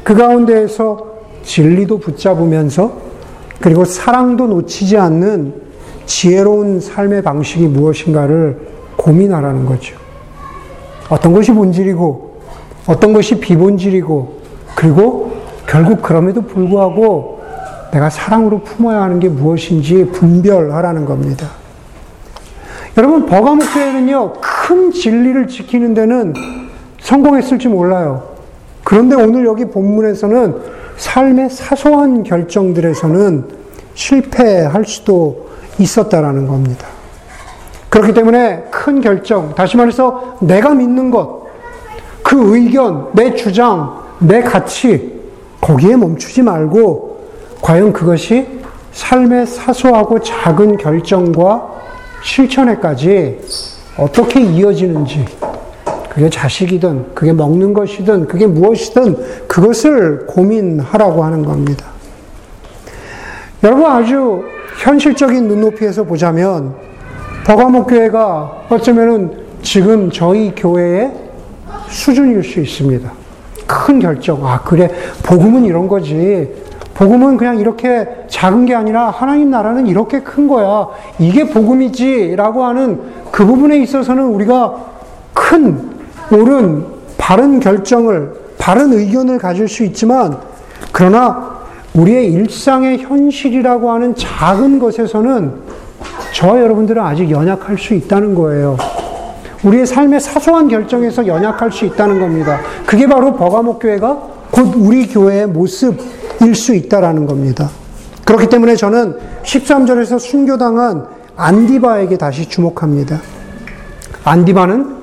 그 0.03 0.15
가운데에서 0.15 1.13
진리도 1.43 1.99
붙잡으면서 1.99 2.93
그리고 3.59 3.85
사랑도 3.85 4.47
놓치지 4.47 4.97
않는 4.97 5.53
지혜로운 6.05 6.81
삶의 6.81 7.21
방식이 7.21 7.67
무엇인가를 7.67 8.59
고민하라는 8.97 9.65
거죠. 9.65 9.95
어떤 11.09 11.33
것이 11.33 11.51
본질이고 11.51 12.33
어떤 12.87 13.13
것이 13.13 13.39
비본질이고 13.39 14.41
그리고 14.75 15.31
결국 15.67 16.01
그럼에도 16.01 16.41
불구하고 16.41 17.42
내가 17.93 18.09
사랑으로 18.09 18.61
품어야 18.61 19.01
하는 19.01 19.19
게 19.19 19.29
무엇인지 19.29 20.05
분별하라는 20.11 21.05
겁니다. 21.05 21.47
여러분, 22.97 23.27
버가목교회는요, 23.27 24.33
큰 24.41 24.91
진리를 24.91 25.47
지키는 25.47 25.93
데는 25.93 26.33
성공했을지 26.99 27.67
몰라요. 27.67 28.33
그런데 28.83 29.15
오늘 29.15 29.45
여기 29.45 29.65
본문에서는 29.65 30.55
삶의 30.97 31.49
사소한 31.51 32.23
결정들에서는 32.23 33.45
실패할 33.93 34.85
수도 34.85 35.49
있었다라는 35.77 36.47
겁니다. 36.47 36.87
그렇기 37.89 38.13
때문에 38.13 38.65
큰 38.71 39.01
결정, 39.01 39.53
다시 39.53 39.77
말해서 39.77 40.37
내가 40.41 40.73
믿는 40.73 41.11
것, 41.11 41.43
그 42.23 42.55
의견, 42.57 43.09
내 43.13 43.35
주장, 43.35 44.01
내 44.19 44.41
가치, 44.41 45.21
거기에 45.61 45.95
멈추지 45.95 46.41
말고, 46.41 47.12
과연 47.63 47.93
그것이 47.93 48.45
삶의 48.91 49.47
사소하고 49.47 50.19
작은 50.19 50.75
결정과 50.75 51.71
실천에까지 52.21 53.39
어떻게 53.97 54.41
이어지는지, 54.41 55.25
그게 56.09 56.29
자식이든, 56.29 57.15
그게 57.15 57.31
먹는 57.31 57.73
것이든, 57.73 58.27
그게 58.27 58.47
무엇이든, 58.47 59.47
그것을 59.47 60.25
고민하라고 60.27 61.23
하는 61.23 61.45
겁니다. 61.45 61.85
여러분 63.63 63.85
아주 63.85 64.43
현실적인 64.79 65.47
눈높이에서 65.47 66.03
보자면, 66.03 66.75
버가목 67.45 67.87
교회가 67.87 68.65
어쩌면은 68.69 69.37
지금 69.61 70.11
저희 70.11 70.53
교회의 70.53 71.13
수준일 71.87 72.43
수 72.43 72.59
있습니다. 72.59 73.09
큰 73.65 73.99
결정. 73.99 74.45
아, 74.45 74.61
그래. 74.61 74.91
복음은 75.23 75.63
이런 75.63 75.87
거지. 75.87 76.51
복음은 76.93 77.37
그냥 77.37 77.57
이렇게 77.57 78.07
작은 78.27 78.65
게 78.65 78.75
아니라 78.75 79.09
하나님 79.09 79.49
나라는 79.49 79.87
이렇게 79.87 80.21
큰 80.21 80.47
거야. 80.47 80.87
이게 81.19 81.47
복음이지. 81.47 82.35
라고 82.35 82.63
하는 82.63 83.01
그 83.31 83.45
부분에 83.45 83.77
있어서는 83.77 84.25
우리가 84.25 84.75
큰, 85.33 85.91
옳은 86.31 86.85
바른 87.17 87.59
결정을, 87.59 88.33
바른 88.59 88.93
의견을 88.93 89.39
가질 89.39 89.67
수 89.67 89.83
있지만, 89.83 90.37
그러나 90.91 91.53
우리의 91.95 92.31
일상의 92.31 92.99
현실이라고 92.99 93.91
하는 93.91 94.15
작은 94.15 94.79
것에서는 94.79 95.53
저 96.33 96.59
여러분들은 96.59 97.01
아직 97.01 97.29
연약할 97.29 97.77
수 97.77 97.93
있다는 97.93 98.35
거예요. 98.35 98.77
우리의 99.63 99.85
삶의 99.85 100.19
사소한 100.19 100.67
결정에서 100.67 101.25
연약할 101.25 101.71
수 101.71 101.85
있다는 101.85 102.19
겁니다. 102.19 102.59
그게 102.85 103.07
바로 103.07 103.33
버가목 103.33 103.79
교회가 103.79 104.17
곧 104.51 104.73
우리 104.75 105.07
교회의 105.07 105.47
모습 105.47 105.97
일 106.45 106.55
수 106.55 106.75
있다라는 106.75 107.25
겁니다. 107.25 107.69
그렇기 108.25 108.47
때문에 108.47 108.75
저는 108.75 109.17
13절에서 109.43 110.19
순교당한 110.19 111.05
안디바에게 111.35 112.17
다시 112.17 112.47
주목합니다. 112.47 113.19
안디바는 114.23 114.95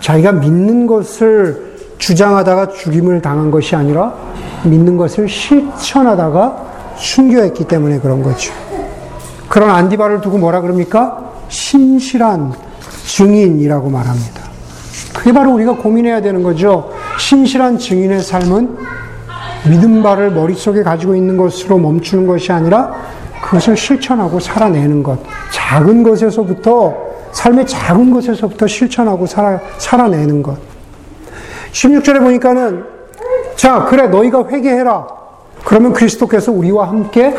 자기가 0.00 0.32
믿는 0.32 0.86
것을 0.86 1.76
주장하다가 1.98 2.70
죽임을 2.70 3.22
당한 3.22 3.50
것이 3.50 3.74
아니라 3.74 4.14
믿는 4.64 4.96
것을 4.96 5.28
실천하다가 5.28 6.94
순교했기 6.96 7.64
때문에 7.64 8.00
그런 8.00 8.22
거죠. 8.22 8.52
그런 9.48 9.70
안디바를 9.70 10.20
두고 10.20 10.38
뭐라 10.38 10.60
그럽니까? 10.60 11.32
신실한 11.48 12.52
증인이라고 13.06 13.88
말합니다. 13.88 14.42
그게 15.14 15.32
바로 15.32 15.52
우리가 15.52 15.76
고민해야 15.76 16.20
되는 16.20 16.42
거죠. 16.42 16.90
신실한 17.18 17.78
증인의 17.78 18.22
삶은 18.22 18.76
믿음 19.68 20.02
바를 20.02 20.30
머릿속에 20.30 20.82
가지고 20.82 21.14
있는 21.14 21.36
것으로 21.36 21.78
멈추는 21.78 22.26
것이 22.26 22.52
아니라 22.52 22.94
그것을 23.42 23.76
실천하고 23.76 24.40
살아내는 24.40 25.02
것. 25.02 25.18
작은 25.52 26.02
것에서부터, 26.02 26.94
삶의 27.32 27.66
작은 27.66 28.12
것에서부터 28.12 28.66
실천하고 28.66 29.26
살아, 29.26 29.60
살아내는 29.78 30.42
것. 30.42 30.56
16절에 31.72 32.20
보니까는, 32.20 32.84
자, 33.56 33.84
그래, 33.84 34.08
너희가 34.08 34.46
회개해라. 34.48 35.06
그러면 35.64 35.92
그리스도께서 35.92 36.52
우리와 36.52 36.88
함께 36.88 37.34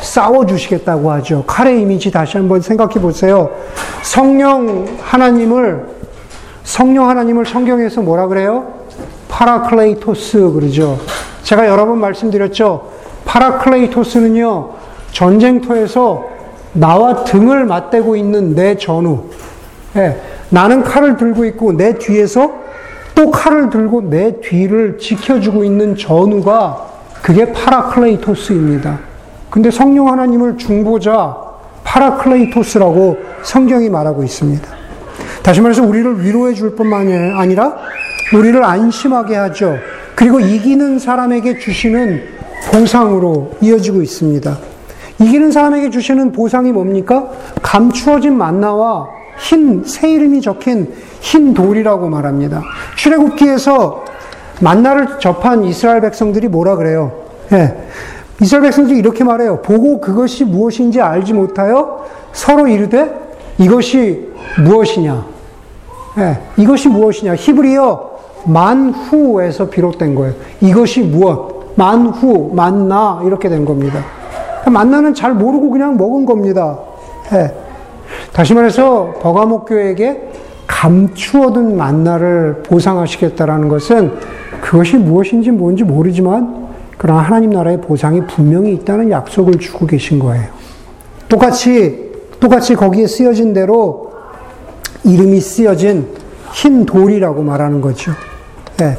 싸워주시겠다고 0.00 1.10
하죠. 1.12 1.44
칼의 1.46 1.82
이미지 1.82 2.10
다시 2.10 2.36
한번 2.36 2.60
생각해 2.60 2.94
보세요. 2.94 3.50
성령 4.02 4.86
하나님을, 5.02 5.86
성령 6.62 7.08
하나님을 7.08 7.46
성경에서 7.46 8.02
뭐라 8.02 8.26
그래요? 8.28 8.72
파라클레이토스 9.28 10.52
그러죠. 10.52 10.98
제가 11.44 11.68
여러 11.68 11.86
번 11.86 12.00
말씀드렸죠. 12.00 12.90
파라클레이토스는요, 13.26 14.70
전쟁터에서 15.12 16.24
나와 16.72 17.24
등을 17.24 17.66
맞대고 17.66 18.16
있는 18.16 18.54
내 18.54 18.76
전우. 18.76 19.24
예, 19.96 20.20
나는 20.48 20.82
칼을 20.82 21.16
들고 21.16 21.44
있고 21.44 21.72
내 21.72 21.96
뒤에서 21.98 22.50
또 23.14 23.30
칼을 23.30 23.70
들고 23.70 24.10
내 24.10 24.40
뒤를 24.40 24.98
지켜주고 24.98 25.62
있는 25.64 25.96
전우가 25.96 26.86
그게 27.22 27.52
파라클레이토스입니다. 27.52 28.98
근데 29.50 29.70
성령 29.70 30.08
하나님을 30.08 30.56
중보자 30.58 31.36
파라클레이토스라고 31.84 33.18
성경이 33.42 33.88
말하고 33.88 34.24
있습니다. 34.24 34.83
다시 35.44 35.60
말해서 35.60 35.82
우리를 35.82 36.24
위로해 36.24 36.54
줄 36.54 36.74
뿐만이 36.74 37.12
아니라 37.34 37.76
우리를 38.34 38.64
안심하게 38.64 39.36
하죠. 39.36 39.76
그리고 40.14 40.40
이기는 40.40 40.98
사람에게 40.98 41.58
주시는 41.58 42.22
보상으로 42.72 43.52
이어지고 43.60 44.00
있습니다. 44.00 44.56
이기는 45.20 45.52
사람에게 45.52 45.90
주시는 45.90 46.32
보상이 46.32 46.72
뭡니까? 46.72 47.30
감추어진 47.60 48.38
만나와 48.38 49.10
흰, 49.38 49.84
새 49.84 50.12
이름이 50.12 50.40
적힌 50.40 50.90
흰 51.20 51.52
돌이라고 51.52 52.08
말합니다. 52.08 52.62
출애굽기에서 52.96 54.02
만나를 54.62 55.18
접한 55.18 55.64
이스라엘 55.64 56.00
백성들이 56.00 56.48
뭐라 56.48 56.76
그래요? 56.76 57.12
예. 57.52 57.86
이스라엘 58.40 58.62
백성들이 58.62 58.98
이렇게 58.98 59.24
말해요. 59.24 59.60
보고 59.60 60.00
그것이 60.00 60.46
무엇인지 60.46 61.02
알지 61.02 61.34
못하여 61.34 62.06
서로 62.32 62.66
이르되 62.66 63.12
이것이 63.58 64.32
무엇이냐? 64.58 65.33
예. 66.18 66.38
이것이 66.56 66.88
무엇이냐? 66.88 67.34
히브리어 67.34 68.14
만후에서 68.46 69.68
비롯된 69.68 70.14
거예요. 70.14 70.34
이것이 70.60 71.02
무엇? 71.02 71.74
만후, 71.76 72.50
만나 72.54 73.20
이렇게 73.24 73.48
된 73.48 73.64
겁니다. 73.64 74.00
만나는 74.70 75.14
잘 75.14 75.34
모르고 75.34 75.70
그냥 75.70 75.96
먹은 75.96 76.24
겁니다. 76.24 76.78
예. 77.32 77.52
다시 78.32 78.54
말해서 78.54 79.14
버가목 79.20 79.66
교에게 79.68 80.30
감추어둔 80.66 81.76
만나를 81.76 82.62
보상하시겠다라는 82.64 83.68
것은 83.68 84.12
그것이 84.60 84.96
무엇인지 84.96 85.50
뭔지 85.50 85.84
모르지만 85.84 86.68
그러나 86.96 87.20
하나님 87.20 87.50
나라의 87.50 87.80
보상이 87.80 88.24
분명히 88.26 88.72
있다는 88.74 89.10
약속을 89.10 89.58
주고 89.58 89.86
계신 89.86 90.18
거예요. 90.18 90.46
똑같이 91.28 92.12
똑같이 92.40 92.74
거기에 92.74 93.06
쓰여진 93.06 93.52
대로 93.52 94.03
이름이 95.04 95.40
쓰여진 95.40 96.08
흰 96.52 96.86
돌이라고 96.86 97.42
말하는 97.42 97.80
거죠. 97.80 98.12
예. 98.80 98.96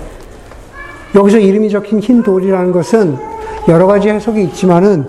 여기서 1.16 1.40
이름이 1.40 1.70
적힌 1.70 2.00
흰 2.00 2.24
돌이라는 2.24 2.72
것은 2.72 3.18
여러 3.68 3.88
가지 3.88 4.10
해석이 4.10 4.44
있지만은 4.44 5.08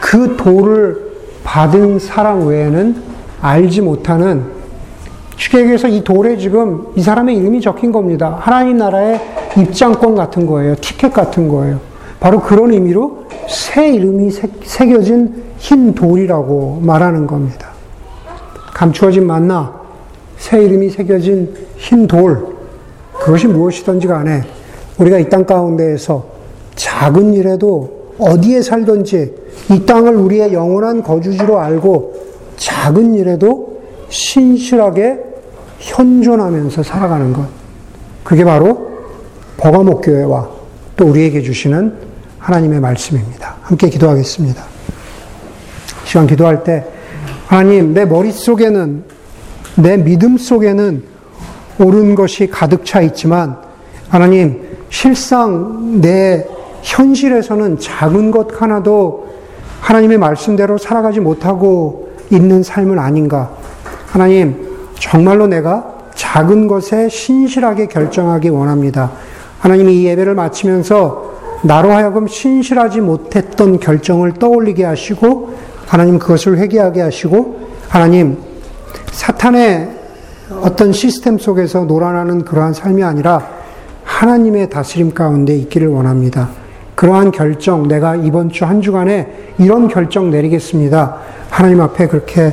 그 0.00 0.36
돌을 0.36 1.12
받은 1.44 1.98
사람 1.98 2.46
외에는 2.46 3.02
알지 3.40 3.80
못하는 3.82 4.44
주객에서 5.36 5.88
이 5.88 6.04
돌에 6.04 6.36
지금 6.36 6.86
이 6.94 7.02
사람의 7.02 7.36
이름이 7.36 7.60
적힌 7.60 7.90
겁니다. 7.90 8.38
하나님 8.40 8.78
나라의 8.78 9.20
입장권 9.56 10.14
같은 10.14 10.46
거예요. 10.46 10.76
티켓 10.80 11.12
같은 11.12 11.48
거예요. 11.48 11.80
바로 12.20 12.40
그런 12.40 12.72
의미로 12.72 13.24
새 13.48 13.92
이름이 13.92 14.30
새겨진 14.62 15.42
흰 15.58 15.94
돌이라고 15.94 16.80
말하는 16.82 17.26
겁니다. 17.26 17.70
감추어진 18.72 19.26
만나, 19.26 19.81
새 20.42 20.60
이름이 20.60 20.90
새겨진 20.90 21.54
흰 21.76 22.08
돌, 22.08 22.44
그것이 23.20 23.46
무엇이든지 23.46 24.08
간에 24.08 24.42
우리가 24.98 25.18
이 25.18 25.28
땅 25.28 25.46
가운데에서 25.46 26.26
작은 26.74 27.32
일에도 27.34 28.12
어디에 28.18 28.60
살든지 28.60 29.34
이 29.70 29.86
땅을 29.86 30.16
우리의 30.16 30.52
영원한 30.52 31.04
거주지로 31.04 31.60
알고 31.60 32.14
작은 32.56 33.14
일에도 33.14 33.80
신실하게 34.08 35.20
현존하면서 35.78 36.82
살아가는 36.82 37.32
것. 37.32 37.46
그게 38.24 38.44
바로 38.44 38.90
버가목 39.58 40.02
교회와 40.04 40.50
또 40.96 41.06
우리에게 41.06 41.42
주시는 41.42 41.94
하나님의 42.38 42.80
말씀입니다. 42.80 43.56
함께 43.62 43.88
기도하겠습니다. 43.88 44.60
시간 46.04 46.26
기도할 46.26 46.64
때 46.64 46.84
하나님 47.46 47.94
내 47.94 48.04
머릿속에는 48.04 49.04
내 49.76 49.96
믿음 49.96 50.36
속에는 50.36 51.02
옳은 51.78 52.14
것이 52.14 52.48
가득 52.48 52.84
차 52.84 53.00
있지만 53.00 53.56
하나님 54.08 54.62
실상 54.90 56.00
내 56.00 56.46
현실에서는 56.82 57.78
작은 57.78 58.30
것 58.30 58.60
하나도 58.60 59.28
하나님의 59.80 60.18
말씀대로 60.18 60.78
살아가지 60.78 61.20
못하고 61.20 62.10
있는 62.30 62.62
삶은 62.62 62.98
아닌가. 62.98 63.50
하나님, 64.06 64.76
정말로 64.94 65.46
내가 65.46 65.92
작은 66.14 66.68
것에 66.68 67.08
신실하게 67.08 67.86
결정하기 67.86 68.48
원합니다. 68.50 69.10
하나님이 69.60 70.02
이 70.02 70.06
예배를 70.06 70.34
마치면서 70.34 71.32
나로 71.62 71.92
하여금 71.92 72.26
신실하지 72.26 73.00
못했던 73.00 73.78
결정을 73.78 74.34
떠올리게 74.34 74.84
하시고, 74.84 75.54
하나님 75.86 76.18
그것을 76.18 76.58
회개하게 76.58 77.00
하시고, 77.00 77.60
하나님, 77.88 78.38
사탄의 79.12 79.90
어떤 80.62 80.92
시스템 80.92 81.38
속에서 81.38 81.84
놀아나는 81.84 82.44
그러한 82.44 82.74
삶이 82.74 83.02
아니라 83.02 83.46
하나님의 84.04 84.68
다스림 84.70 85.14
가운데 85.14 85.56
있기를 85.56 85.88
원합니다. 85.88 86.50
그러한 86.94 87.30
결정, 87.30 87.88
내가 87.88 88.16
이번 88.16 88.50
주 88.50 88.64
한 88.64 88.82
주간에 88.82 89.54
이런 89.58 89.88
결정 89.88 90.30
내리겠습니다. 90.30 91.16
하나님 91.50 91.80
앞에 91.80 92.08
그렇게 92.08 92.52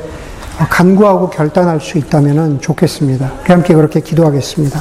간구하고 0.70 1.30
결단할 1.30 1.80
수 1.80 1.97
있다면 1.97 2.60
좋겠습니다. 2.62 3.32
함께 3.45 3.74
그렇게 3.74 3.99
기도하겠습니다. 4.01 4.80